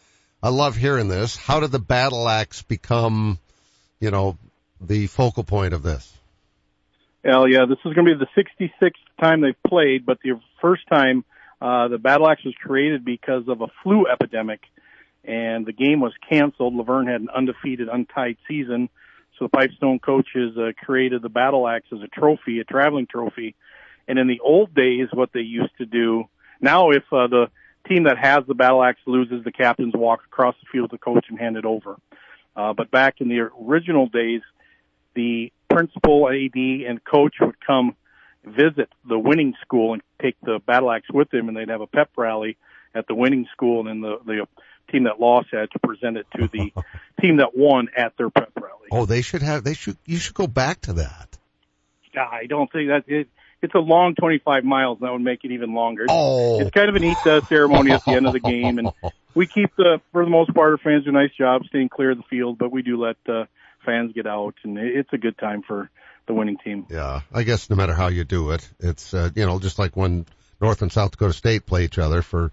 I 0.42 0.50
love 0.50 0.76
hearing 0.76 1.08
this. 1.08 1.38
How 1.38 1.60
did 1.60 1.72
the 1.72 1.80
battle 1.80 2.28
axe 2.28 2.62
become, 2.62 3.40
you 4.00 4.12
know, 4.12 4.38
the 4.82 5.08
focal 5.08 5.44
point 5.44 5.74
of 5.74 5.84
this? 5.84 6.12
Well, 7.24 7.48
yeah, 7.48 7.66
this 7.68 7.78
is 7.86 7.94
going 7.94 8.06
to 8.06 8.16
be 8.16 8.26
the 8.26 8.70
66th 8.82 8.92
time 9.22 9.42
they've 9.42 9.64
played, 9.66 10.06
but 10.06 10.20
the 10.22 10.40
first 10.62 10.84
time 10.92 11.24
uh, 11.64 11.88
the 11.88 11.98
battle 11.98 12.30
axe 12.30 12.44
was 12.44 12.54
created 12.62 13.06
because 13.06 13.48
of 13.48 13.62
a 13.62 13.68
flu 13.82 14.06
epidemic 14.06 14.60
and 15.24 15.66
the 15.66 15.72
game 15.72 16.02
was 16.02 16.12
canceled. 16.30 16.74
Luverne 16.74 17.10
had 17.10 17.22
an 17.22 17.30
undefeated, 17.34 17.88
untied 17.88 18.36
season, 18.48 18.90
so 19.40 19.46
the 19.46 19.50
Pipestone 19.50 20.00
coaches 20.00 20.58
uh, 20.58 20.74
created 20.84 21.22
the 21.22 21.30
battle 21.30 21.66
axe 21.66 21.88
as 21.94 22.02
a 22.02 22.08
trophy, 22.08 22.60
a 22.60 22.66
traveling 22.66 23.08
trophy. 23.08 23.56
And 24.10 24.20
in 24.20 24.28
the 24.28 24.42
old 24.42 24.76
days, 24.76 25.08
what 25.14 25.30
they 25.34 25.40
used 25.40 25.72
to 25.78 25.86
do 25.86 26.26
now, 26.60 26.92
if 26.92 27.04
uh, 27.12 27.28
the 27.28 27.48
team 27.88 28.04
that 28.04 28.18
has 28.18 28.46
the 28.46 28.54
battle 28.54 28.84
axe 28.84 29.00
loses, 29.06 29.46
the 29.46 29.52
captains 29.52 29.94
walk 29.96 30.22
across 30.26 30.56
the 30.62 30.68
field 30.72 30.90
to 30.90 30.96
the 30.96 31.00
coach 31.00 31.26
and 31.30 31.40
hand 31.40 31.56
it 31.56 31.66
over. 31.66 31.98
Uh, 32.56 32.74
but 32.74 32.92
back 32.92 33.16
in 33.20 33.30
the 33.30 33.50
original 33.62 34.08
days, 34.08 34.42
the 35.16 35.52
principal, 35.70 36.30
AD, 36.30 36.56
and 36.56 37.04
coach 37.04 37.36
would 37.40 37.56
come 37.66 37.96
visit 38.46 38.90
the 39.08 39.18
winning 39.18 39.54
school 39.62 39.94
and 39.94 40.02
take 40.22 40.36
the 40.42 40.60
battle 40.66 40.92
axe 40.92 41.08
with 41.12 41.30
them, 41.30 41.48
and 41.48 41.58
they'd 41.58 41.70
have 41.70 41.82
a 41.82 41.88
pep 41.88 42.10
rally 42.18 42.58
at 42.94 43.08
the 43.08 43.16
winning 43.16 43.48
school, 43.52 43.80
and 43.80 43.90
then 43.90 44.02
the 44.02 44.20
the 44.26 44.48
team 44.92 45.04
that 45.06 45.20
lost 45.20 45.48
had 45.52 45.72
to 45.72 45.80
present 45.80 46.18
it 46.18 46.28
to 46.36 46.48
the 46.48 46.74
team 47.22 47.38
that 47.38 47.56
won 47.56 47.88
at 47.96 48.16
their 48.18 48.30
pep 48.30 48.52
rally. 48.56 48.90
Oh, 48.92 49.06
they 49.06 49.22
should 49.22 49.42
have. 49.42 49.64
They 49.64 49.74
should. 49.74 49.98
You 50.06 50.18
should 50.18 50.36
go 50.36 50.48
back 50.48 50.82
to 50.82 50.94
that. 50.94 51.38
I 52.16 52.46
don't 52.48 52.72
think 52.72 52.90
that 52.90 53.04
it. 53.08 53.28
It's 53.64 53.74
a 53.74 53.80
long 53.80 54.14
25 54.16 54.66
miles. 54.66 54.98
And 55.00 55.08
that 55.08 55.14
would 55.14 55.22
make 55.22 55.46
it 55.46 55.52
even 55.52 55.74
longer. 55.74 56.06
Oh. 56.10 56.60
It's 56.60 56.72
kind 56.72 56.90
of 56.90 56.96
a 56.96 57.00
neat 57.00 57.16
uh, 57.26 57.40
ceremony 57.46 57.92
at 57.92 58.04
the 58.04 58.12
end 58.12 58.28
of 58.28 58.34
the 58.34 58.42
game, 58.42 58.78
and 58.78 58.92
we 59.34 59.48
keep 59.48 59.74
the, 59.78 60.02
for 60.12 60.26
the 60.26 60.30
most 60.30 60.54
part, 60.54 60.72
our 60.74 60.78
fans 60.78 61.06
do 61.06 61.12
a 61.12 61.14
nice 61.14 61.32
job 61.32 61.64
staying 61.68 61.88
clear 61.88 62.12
of 62.12 62.18
the 62.18 62.24
field, 62.30 62.58
but 62.58 62.74
we 62.74 62.82
do 62.82 63.02
let 63.02 63.16
uh, 63.28 63.46
fans 63.86 64.12
get 64.14 64.28
out, 64.28 64.56
and 64.64 64.78
it's 64.78 65.12
a 65.14 65.18
good 65.18 65.38
time 65.38 65.64
for 65.66 65.90
the 66.28 66.34
winning 66.34 66.58
team. 66.64 66.86
Yeah, 66.90 67.22
I 67.34 67.44
guess 67.44 67.70
no 67.70 67.76
matter 67.76 67.94
how 67.94 68.08
you 68.08 68.24
do 68.24 68.52
it, 68.52 68.68
it's 68.80 69.14
uh, 69.14 69.30
you 69.36 69.46
know 69.46 69.60
just 69.60 69.80
like 69.80 69.96
when 69.96 70.26
North 70.62 70.82
and 70.82 70.92
South 70.92 71.12
Dakota 71.12 71.34
State 71.34 71.66
play 71.66 71.84
each 71.84 72.00
other 72.00 72.22
for, 72.22 72.52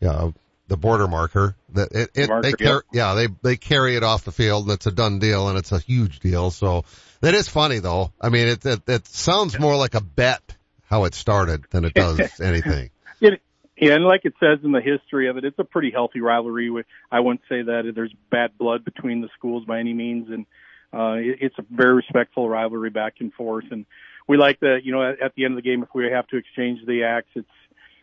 you 0.00 0.08
know, 0.08 0.34
the 0.66 0.76
border 0.76 1.06
marker. 1.06 1.56
That 1.70 1.92
it, 1.92 2.10
it 2.14 2.28
Marker, 2.28 2.42
they 2.42 2.52
car- 2.52 2.84
yeah 2.92 3.14
they 3.14 3.28
they 3.42 3.56
carry 3.56 3.96
it 3.96 4.02
off 4.02 4.24
the 4.24 4.32
field 4.32 4.64
and 4.64 4.72
it's 4.74 4.86
a 4.86 4.92
done 4.92 5.18
deal 5.18 5.48
and 5.48 5.58
it's 5.58 5.72
a 5.72 5.78
huge 5.78 6.20
deal. 6.20 6.50
So 6.50 6.84
that 7.20 7.34
is 7.34 7.48
funny 7.48 7.78
though. 7.78 8.12
I 8.20 8.28
mean 8.28 8.48
it 8.48 8.66
it, 8.66 8.88
it 8.88 9.06
sounds 9.06 9.58
more 9.58 9.76
like 9.76 9.94
a 9.94 10.00
bet 10.00 10.42
how 10.86 11.04
it 11.04 11.14
started 11.14 11.64
than 11.70 11.84
it 11.84 11.94
does 11.94 12.40
anything. 12.40 12.90
It, 13.20 13.40
yeah, 13.76 13.94
and 13.94 14.04
like 14.04 14.24
it 14.24 14.34
says 14.38 14.60
in 14.62 14.72
the 14.72 14.80
history 14.80 15.28
of 15.28 15.36
it, 15.36 15.44
it's 15.44 15.58
a 15.58 15.64
pretty 15.64 15.90
healthy 15.90 16.20
rivalry. 16.20 16.84
I 17.10 17.20
wouldn't 17.20 17.42
say 17.48 17.62
that 17.62 17.92
there's 17.94 18.14
bad 18.30 18.56
blood 18.56 18.84
between 18.84 19.20
the 19.20 19.28
schools 19.36 19.64
by 19.64 19.80
any 19.80 19.92
means, 19.92 20.28
and 20.30 20.46
uh, 20.94 21.14
it, 21.14 21.38
it's 21.40 21.58
a 21.58 21.64
very 21.70 21.94
respectful 21.94 22.48
rivalry 22.48 22.90
back 22.90 23.14
and 23.20 23.32
forth. 23.32 23.64
And 23.70 23.86
we 24.28 24.36
like 24.36 24.60
that, 24.60 24.80
you 24.84 24.92
know, 24.92 25.02
at, 25.02 25.20
at 25.20 25.34
the 25.34 25.44
end 25.44 25.58
of 25.58 25.62
the 25.62 25.68
game, 25.68 25.82
if 25.82 25.88
we 25.94 26.10
have 26.10 26.26
to 26.28 26.36
exchange 26.36 26.80
the 26.86 27.04
axe, 27.04 27.28
it's 27.34 27.48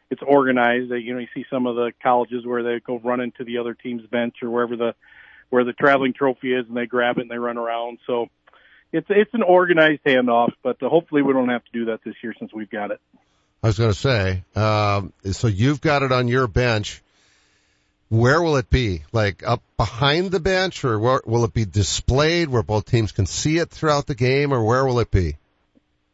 it's 0.10 0.21
organized. 0.25 0.91
You 0.91 1.13
know, 1.13 1.19
you 1.19 1.27
see 1.34 1.45
some 1.49 1.65
of 1.65 1.75
the 1.75 1.93
colleges 2.04 2.45
where 2.45 2.63
they 2.63 2.80
go 2.86 2.99
run 2.99 3.21
into 3.21 3.45
the 3.45 3.60
other 3.60 3.73
team's 3.73 4.06
bench 4.08 4.36
or 4.41 4.49
wherever 4.49 4.75
the 4.75 4.93
where 5.49 5.63
the 5.63 5.73
traveling 5.73 6.13
trophy 6.13 6.54
is, 6.54 6.65
and 6.67 6.75
they 6.75 6.86
grab 6.86 7.17
it 7.17 7.21
and 7.21 7.32
they 7.32 7.38
run 7.38 7.58
around. 7.58 7.99
So 8.06 8.27
it's 8.91 9.08
it's 9.10 9.34
an 9.34 9.43
organized 9.43 10.04
handoff, 10.06 10.51
but 10.63 10.82
uh, 10.84 10.89
hopefully 10.89 11.21
we 11.21 11.34
don't 11.34 11.49
have 11.49 11.63
to 11.65 11.71
do 11.71 11.86
that 11.86 11.99
this 12.04 12.15
year 12.21 12.34
since 12.38 12.54
we've 12.54 12.69
got 12.69 12.91
it. 12.91 12.99
I 13.63 13.67
was 13.67 13.77
going 13.77 13.91
to 13.91 13.97
say, 13.97 14.43
um, 14.56 15.13
so 15.32 15.47
you've 15.47 15.82
got 15.82 16.01
it 16.01 16.12
on 16.12 16.27
your 16.27 16.47
bench. 16.47 17.04
Where 18.12 18.41
will 18.41 18.58
it 18.58 18.69
be? 18.69 19.04
Like 19.13 19.41
up 19.47 19.63
behind 19.78 20.32
the 20.32 20.41
bench, 20.41 20.84
or 20.84 21.00
where, 21.00 21.21
will 21.26 21.45
it 21.45 21.54
be 21.54 21.63
displayed 21.63 22.50
where 22.50 22.62
both 22.62 22.84
teams 22.84 23.13
can 23.13 23.26
see 23.26 23.58
it 23.58 23.69
throughout 23.69 24.06
the 24.06 24.15
game, 24.15 24.52
or 24.52 24.62
where 24.65 24.86
will 24.86 25.00
it 25.00 25.10
be? 25.10 25.38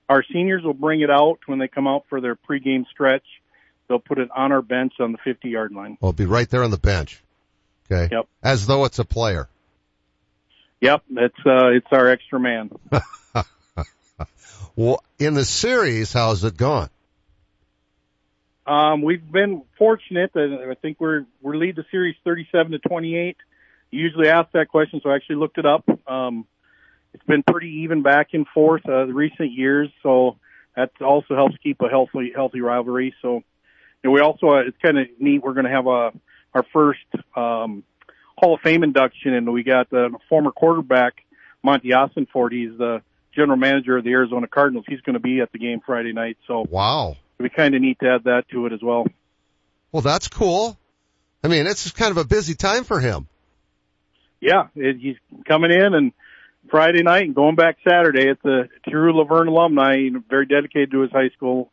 Our 0.08 0.24
seniors 0.32 0.64
will 0.64 0.76
bring 0.76 1.02
it 1.02 1.10
out 1.10 1.40
when 1.48 1.58
they 1.58 1.68
come 1.68 1.88
out 1.88 2.06
for 2.08 2.22
their 2.22 2.36
pregame 2.36 2.86
stretch. 2.92 3.24
They'll 3.88 3.98
put 3.98 4.20
it 4.20 4.30
on 4.30 4.52
our 4.52 4.62
bench 4.62 4.94
on 5.00 5.12
the 5.12 5.18
50 5.24 5.50
yard 5.50 5.72
line. 5.72 5.98
Well, 6.00 6.10
it'll 6.10 6.18
be 6.18 6.28
right 6.28 6.48
there 6.48 6.64
on 6.64 6.70
the 6.70 6.78
bench. 6.78 7.24
Okay. 7.92 8.14
Yep. 8.16 8.28
As 8.44 8.68
though 8.68 8.86
it's 8.86 9.00
a 9.00 9.06
player. 9.06 9.50
Yep. 10.82 11.02
It's, 11.10 11.46
uh, 11.48 11.70
it's 11.70 11.88
our 11.92 12.10
extra 12.10 12.40
man. 12.40 12.70
well, 14.76 15.04
in 15.18 15.34
the 15.34 15.46
series, 15.46 16.14
how's 16.14 16.44
it 16.44 16.58
gone? 16.58 16.92
Um, 18.68 19.02
we've 19.02 19.32
been 19.32 19.64
fortunate 19.78 20.32
I 20.36 20.76
think 20.82 21.00
we're, 21.00 21.26
we're 21.42 21.56
lead 21.56 21.78
the 21.78 21.86
series 21.90 22.16
37 22.26 22.74
to 22.74 22.80
28. 22.80 23.38
You 23.92 24.02
usually 24.02 24.28
ask 24.28 24.52
that 24.52 24.68
question, 24.68 25.00
so 25.02 25.10
I 25.10 25.16
actually 25.16 25.38
looked 25.38 25.58
it 25.58 25.66
up. 25.66 25.86
Um, 26.06 26.46
it's 27.14 27.24
been 27.24 27.44
pretty 27.44 27.84
even 27.84 28.04
back 28.04 28.30
and 28.34 28.46
forth, 28.54 28.86
uh, 28.86 29.06
the 29.06 29.14
recent 29.14 29.54
years, 29.54 29.90
so 30.04 30.36
that 30.76 30.92
also 31.02 31.34
helps 31.34 31.56
keep 31.64 31.82
a 31.82 31.88
healthy, 31.88 32.34
healthy 32.36 32.60
rivalry. 32.60 33.16
So, 33.22 33.42
and 34.04 34.12
we 34.12 34.20
also, 34.20 34.50
uh, 34.50 34.68
it's 34.68 34.78
kind 34.84 35.00
of 35.00 35.08
neat. 35.18 35.42
We're 35.42 35.54
going 35.54 35.66
to 35.66 35.72
have 35.72 35.88
a, 35.88 36.12
our 36.54 36.66
first, 36.74 37.00
um, 37.38 37.84
Hall 38.38 38.54
of 38.54 38.62
Fame 38.62 38.84
induction 38.84 39.34
and 39.34 39.52
we 39.52 39.64
got 39.64 39.90
the 39.90 40.12
former 40.30 40.52
quarterback, 40.52 41.24
Monti 41.64 41.90
Ossenfort. 41.90 42.52
He's 42.52 42.78
the 42.78 43.02
general 43.34 43.58
manager 43.58 43.98
of 43.98 44.04
the 44.04 44.12
Arizona 44.12 44.48
Cardinals. 44.48 44.86
He's 44.88 45.02
going 45.02 45.16
to 45.16 45.20
be 45.20 45.42
at 45.42 45.52
the 45.52 45.58
game 45.58 45.80
Friday 45.86 46.14
night. 46.14 46.38
So 46.48 46.66
wow, 46.70 47.18
it'd 47.40 47.52
be 47.52 47.56
kind 47.56 47.76
of 47.76 47.82
neat 47.82 48.00
to 48.00 48.10
add 48.10 48.24
that 48.26 48.44
to 48.52 48.66
it 48.66 48.74
as 48.74 48.82
well. 48.82 49.08
Well, 49.92 50.02
that's 50.02 50.28
cool. 50.28 50.78
I 51.44 51.48
mean, 51.48 51.68
it's 51.68 51.84
just 51.84 51.96
kind 51.96 52.12
of 52.12 52.18
a 52.18 52.26
busy 52.26 52.56
time 52.56 52.84
for 52.84 53.00
him. 53.00 53.28
Yeah, 54.40 54.68
it, 54.76 54.98
he's 54.98 55.16
coming 55.48 55.72
in 55.72 55.94
and 55.94 56.12
Friday 56.70 57.04
night 57.04 57.26
and 57.26 57.36
going 57.36 57.56
back 57.56 57.78
Saturday. 57.88 58.28
It's 58.28 58.44
a 58.46 58.68
true 58.90 59.14
Luverne 59.14 59.48
alumni, 59.48 60.10
very 60.30 60.46
dedicated 60.46 60.92
to 60.92 61.02
his 61.02 61.12
high 61.12 61.30
school 61.30 61.72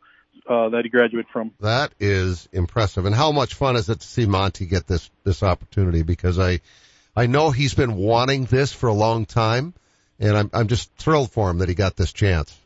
uh, 0.49 0.69
that 0.69 0.81
he 0.83 0.89
graduated 0.89 1.29
from. 1.31 1.51
That 1.59 1.93
is 1.99 2.47
impressive. 2.51 3.05
And 3.05 3.15
how 3.15 3.31
much 3.31 3.53
fun 3.55 3.75
is 3.75 3.89
it 3.89 3.99
to 3.99 4.07
see 4.07 4.25
Monti 4.25 4.65
get 4.65 4.87
this 4.87 5.09
this 5.23 5.43
opportunity? 5.43 6.03
Because 6.03 6.39
I 6.39 6.61
I 7.15 7.27
know 7.27 7.51
he's 7.51 7.73
been 7.73 7.95
wanting 7.95 8.45
this 8.45 8.71
for 8.71 8.87
a 8.87 8.93
long 8.93 9.25
time, 9.25 9.73
and 10.19 10.37
I'm 10.37 10.49
I'm 10.53 10.67
just 10.67 10.93
thrilled 10.95 11.31
for 11.31 11.49
him 11.49 11.59
that 11.59 11.69
he 11.69 11.75
got 11.75 11.95
this 11.95 12.13
chance. 12.13 12.57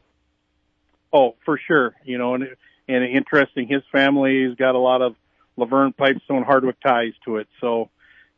Oh, 1.11 1.35
for 1.43 1.59
sure. 1.67 1.95
You 2.03 2.17
know, 2.17 2.35
and 2.35 2.49
and 2.89 3.03
interesting. 3.05 3.67
His 3.67 3.83
family's 3.91 4.55
got 4.55 4.75
a 4.75 4.79
lot 4.79 5.01
of 5.01 5.15
Luverne 5.57 5.95
Pipestone 5.95 6.43
Hardwick 6.43 6.79
ties 6.81 7.13
to 7.25 7.37
it, 7.37 7.47
so 7.61 7.89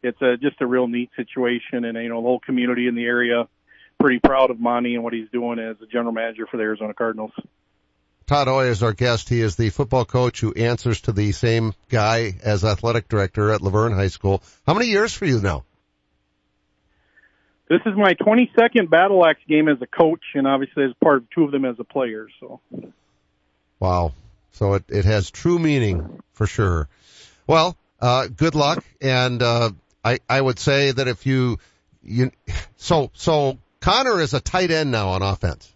it's 0.04 0.22
a 0.22 0.38
just 0.38 0.62
a 0.62 0.68
real 0.68 0.88
neat 0.88 1.10
situation, 1.16 1.86
and 1.86 1.98
you 1.98 2.10
know 2.10 2.18
the 2.18 2.28
whole 2.28 2.40
community 2.40 2.88
in 2.88 2.96
the 2.96 3.06
area 3.06 3.48
pretty 4.00 4.20
proud 4.20 4.50
of 4.50 4.60
Monti 4.60 4.96
and 4.96 5.04
what 5.04 5.14
he's 5.14 5.30
doing 5.32 5.60
as 5.60 5.78
a 5.82 5.86
general 5.86 6.12
manager 6.12 6.48
for 6.48 6.58
the 6.58 6.64
Arizona 6.64 6.94
Cardinals. 6.94 7.32
Todd 8.26 8.48
Oye 8.48 8.68
is 8.68 8.82
our 8.82 8.94
guest. 8.94 9.30
He 9.30 9.42
is 9.42 9.56
the 9.56 9.70
football 9.70 10.06
coach 10.06 10.40
who 10.40 10.54
answers 10.54 11.02
to 11.02 11.12
the 11.12 11.32
same 11.34 11.74
guy 11.90 12.34
as 12.44 12.64
athletic 12.64 13.08
director 13.10 13.52
at 13.52 13.62
Luverne 13.62 13.94
High 13.94 14.08
School. 14.08 14.42
How 14.66 14.74
many 14.74 14.88
years 14.88 15.14
for 15.14 15.26
you 15.26 15.40
now? 15.40 15.66
This 17.70 17.82
is 17.86 17.94
my 17.96 18.14
22nd 18.16 18.90
Battle 18.90 19.26
Axe 19.26 19.40
game 19.48 19.70
as 19.70 19.82
a 19.82 19.88
coach, 19.88 20.24
and 20.34 20.48
obviously 20.48 20.84
as 20.84 20.92
part 21.02 21.18
of 21.18 21.30
two 21.30 21.44
of 21.44 21.52
them 21.52 21.66
as 21.66 21.76
a 21.80 21.84
player. 21.84 22.28
So, 22.40 22.60
wow. 23.80 24.14
So 24.52 24.76
it 24.76 24.84
it 24.90 25.06
has 25.06 25.32
true 25.32 25.60
meaning 25.60 26.22
for 26.34 26.48
sure. 26.48 26.88
Well, 27.48 27.78
uh, 28.00 28.28
good 28.28 28.56
luck, 28.56 28.84
and 29.02 29.42
uh, 29.42 29.72
I 30.04 30.20
I 30.30 30.40
would 30.40 30.60
say 30.60 30.92
that 30.92 31.08
if 31.08 31.26
you 31.26 31.58
you 32.04 32.32
so 32.78 33.12
so 33.14 33.58
Connor 33.80 34.22
is 34.22 34.34
a 34.34 34.40
tight 34.40 34.72
end 34.72 34.92
now 34.92 35.10
on 35.10 35.22
offense. 35.22 35.74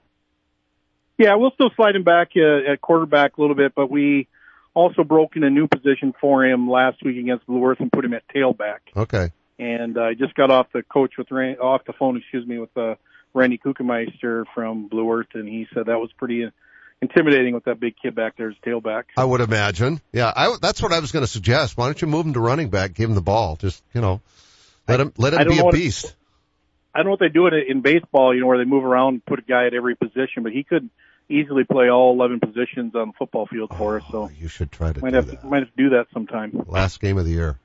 Yeah, 1.17 1.35
we'll 1.35 1.51
still 1.51 1.71
slide 1.75 1.95
him 1.95 2.03
back 2.03 2.31
uh, 2.35 2.71
at 2.71 2.81
quarterback 2.81 3.37
a 3.37 3.41
little 3.41 3.55
bit, 3.55 3.73
but 3.73 3.89
we 3.89 4.27
also 4.73 5.03
broke 5.03 5.37
in 5.37 5.43
a 5.43 5.49
new 5.49 5.67
position 5.67 6.13
for 6.19 6.45
him 6.45 6.69
last 6.69 7.01
week 7.03 7.17
against 7.17 7.47
Blue 7.47 7.65
Earth 7.65 7.79
and 7.79 7.91
put 7.91 8.03
him 8.03 8.13
at 8.13 8.27
tailback. 8.27 8.79
Okay. 8.95 9.31
And 9.57 9.97
I 9.97 10.11
uh, 10.11 10.13
just 10.13 10.35
got 10.35 10.51
off 10.51 10.67
the 10.73 10.83
coach 10.83 11.13
with 11.17 11.31
Ran- 11.31 11.57
off 11.59 11.85
the 11.85 11.93
phone, 11.93 12.17
excuse 12.17 12.45
me, 12.45 12.59
with 12.59 12.77
uh, 12.77 12.95
Randy 13.33 13.57
Kuchenmeister 13.57 14.43
from 14.53 14.89
Blue 14.89 15.09
Earth, 15.09 15.29
and 15.33 15.47
he 15.47 15.67
said 15.73 15.85
that 15.85 15.99
was 15.99 16.11
pretty 16.17 16.49
intimidating 17.01 17.53
with 17.53 17.65
that 17.65 17.79
big 17.79 17.95
kid 18.01 18.15
back 18.15 18.37
there 18.37 18.49
as 18.49 18.55
tailback. 18.65 19.03
I 19.17 19.23
would 19.23 19.41
imagine. 19.41 20.01
Yeah, 20.11 20.31
I, 20.35 20.55
that's 20.61 20.81
what 20.81 20.93
I 20.93 20.99
was 20.99 21.11
going 21.11 21.23
to 21.23 21.31
suggest. 21.31 21.77
Why 21.77 21.85
don't 21.85 22.01
you 22.01 22.07
move 22.07 22.25
him 22.25 22.33
to 22.33 22.39
running 22.39 22.69
back, 22.69 22.93
give 22.93 23.09
him 23.09 23.15
the 23.15 23.21
ball, 23.21 23.55
just 23.55 23.83
you 23.93 24.01
know, 24.01 24.21
let 24.87 24.99
him 24.99 25.13
let 25.17 25.33
him 25.33 25.47
be 25.47 25.59
a 25.59 25.69
beast. 25.71 26.15
I 26.93 26.99
don't 26.99 27.07
know 27.07 27.13
if 27.13 27.19
they 27.19 27.29
do 27.29 27.47
it 27.47 27.53
in 27.67 27.81
baseball, 27.81 28.33
you 28.33 28.39
know, 28.39 28.47
where 28.47 28.57
they 28.57 28.63
move 28.63 28.85
around 28.85 29.15
and 29.15 29.25
put 29.25 29.39
a 29.39 29.41
guy 29.41 29.67
at 29.67 29.73
every 29.73 29.95
position, 29.95 30.43
but 30.43 30.53
he 30.53 30.63
could 30.63 30.89
easily 31.27 31.65
play 31.65 31.89
all 31.89 32.13
11 32.13 32.39
positions 32.39 32.95
on 32.95 33.07
the 33.07 33.13
football 33.17 33.47
field 33.47 33.71
for 33.77 33.97
us. 33.99 34.03
So 34.11 34.23
Oh, 34.23 34.29
you 34.29 34.47
should 34.47 34.71
try 34.71 34.93
to 34.93 35.01
might 35.01 35.09
do 35.09 35.15
have 35.17 35.27
that. 35.27 35.41
To, 35.41 35.47
might 35.47 35.63
have 35.63 35.75
to 35.75 35.83
do 35.83 35.89
that 35.89 36.07
sometime. 36.13 36.63
Last 36.67 37.01
game 37.01 37.17
of 37.17 37.25
the 37.25 37.31
year. 37.31 37.59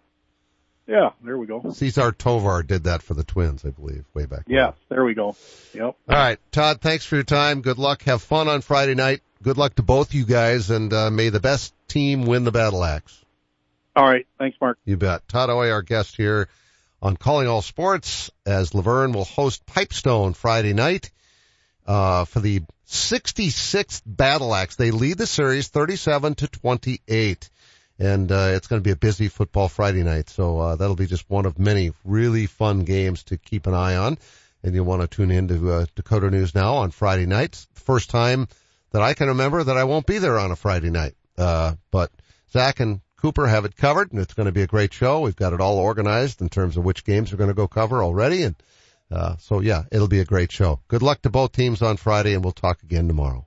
Yeah, 0.90 1.10
there 1.22 1.38
we 1.38 1.46
go. 1.46 1.70
Cesar 1.72 2.10
Tovar 2.10 2.64
did 2.64 2.84
that 2.84 3.00
for 3.00 3.14
the 3.14 3.22
Twins, 3.22 3.64
I 3.64 3.70
believe, 3.70 4.04
way 4.12 4.26
back. 4.26 4.42
Yeah, 4.48 4.72
there 4.88 5.04
we 5.04 5.14
go. 5.14 5.36
Yep. 5.72 5.84
All 5.84 5.96
right, 6.08 6.38
Todd. 6.50 6.80
Thanks 6.80 7.04
for 7.04 7.14
your 7.14 7.22
time. 7.22 7.60
Good 7.60 7.78
luck. 7.78 8.02
Have 8.02 8.22
fun 8.22 8.48
on 8.48 8.60
Friday 8.60 8.96
night. 8.96 9.20
Good 9.40 9.56
luck 9.56 9.76
to 9.76 9.84
both 9.84 10.14
you 10.14 10.24
guys, 10.24 10.68
and 10.68 10.92
uh, 10.92 11.08
may 11.12 11.28
the 11.28 11.38
best 11.38 11.72
team 11.86 12.26
win 12.26 12.42
the 12.42 12.50
battle 12.50 12.82
axe. 12.82 13.24
All 13.94 14.04
right. 14.04 14.26
Thanks, 14.36 14.56
Mark. 14.60 14.78
You 14.84 14.96
bet. 14.96 15.28
Todd 15.28 15.48
Oye, 15.48 15.70
our 15.70 15.82
guest 15.82 16.16
here 16.16 16.48
on 17.00 17.16
Calling 17.16 17.46
All 17.46 17.62
Sports, 17.62 18.32
as 18.44 18.72
Luverne 18.72 19.14
will 19.14 19.24
host 19.24 19.64
Pipestone 19.66 20.34
Friday 20.34 20.72
night 20.72 21.12
uh, 21.86 22.24
for 22.24 22.40
the 22.40 22.62
66th 22.88 24.02
Battle 24.04 24.52
Axe. 24.52 24.74
They 24.74 24.90
lead 24.90 25.18
the 25.18 25.26
series 25.28 25.68
37 25.68 26.34
to 26.34 26.48
28. 26.48 27.48
And 28.00 28.32
uh, 28.32 28.52
it's 28.54 28.66
going 28.66 28.80
to 28.80 28.84
be 28.84 28.92
a 28.92 28.96
busy 28.96 29.28
football 29.28 29.68
Friday 29.68 30.02
night. 30.02 30.30
So 30.30 30.58
uh, 30.58 30.76
that'll 30.76 30.96
be 30.96 31.06
just 31.06 31.28
one 31.28 31.44
of 31.44 31.58
many 31.58 31.92
really 32.02 32.46
fun 32.46 32.84
games 32.84 33.24
to 33.24 33.36
keep 33.36 33.66
an 33.66 33.74
eye 33.74 33.96
on. 33.96 34.16
And 34.62 34.74
you'll 34.74 34.86
want 34.86 35.02
to 35.02 35.08
tune 35.08 35.30
in 35.30 35.48
to 35.48 35.72
uh, 35.72 35.86
Dakota 35.94 36.30
News 36.30 36.54
Now 36.54 36.76
on 36.76 36.90
Friday 36.90 37.26
nights. 37.26 37.68
First 37.74 38.10
time 38.10 38.48
that 38.92 39.02
I 39.02 39.14
can 39.14 39.28
remember 39.28 39.62
that 39.62 39.76
I 39.76 39.84
won't 39.84 40.06
be 40.06 40.18
there 40.18 40.38
on 40.38 40.50
a 40.50 40.56
Friday 40.56 40.90
night. 40.90 41.14
Uh, 41.36 41.74
but 41.90 42.10
Zach 42.52 42.80
and 42.80 43.00
Cooper 43.16 43.46
have 43.46 43.66
it 43.66 43.76
covered, 43.76 44.12
and 44.12 44.20
it's 44.20 44.34
going 44.34 44.46
to 44.46 44.52
be 44.52 44.62
a 44.62 44.66
great 44.66 44.94
show. 44.94 45.20
We've 45.20 45.36
got 45.36 45.52
it 45.52 45.60
all 45.60 45.78
organized 45.78 46.40
in 46.40 46.48
terms 46.48 46.78
of 46.78 46.84
which 46.84 47.04
games 47.04 47.30
we're 47.30 47.38
going 47.38 47.48
to 47.48 47.54
go 47.54 47.68
cover 47.68 48.02
already, 48.02 48.44
and 48.44 48.54
uh, 49.10 49.36
so 49.38 49.60
yeah, 49.60 49.84
it'll 49.92 50.08
be 50.08 50.20
a 50.20 50.24
great 50.24 50.50
show. 50.50 50.80
Good 50.88 51.02
luck 51.02 51.22
to 51.22 51.30
both 51.30 51.52
teams 51.52 51.82
on 51.82 51.98
Friday, 51.98 52.32
and 52.32 52.42
we'll 52.42 52.52
talk 52.52 52.82
again 52.82 53.08
tomorrow. 53.08 53.46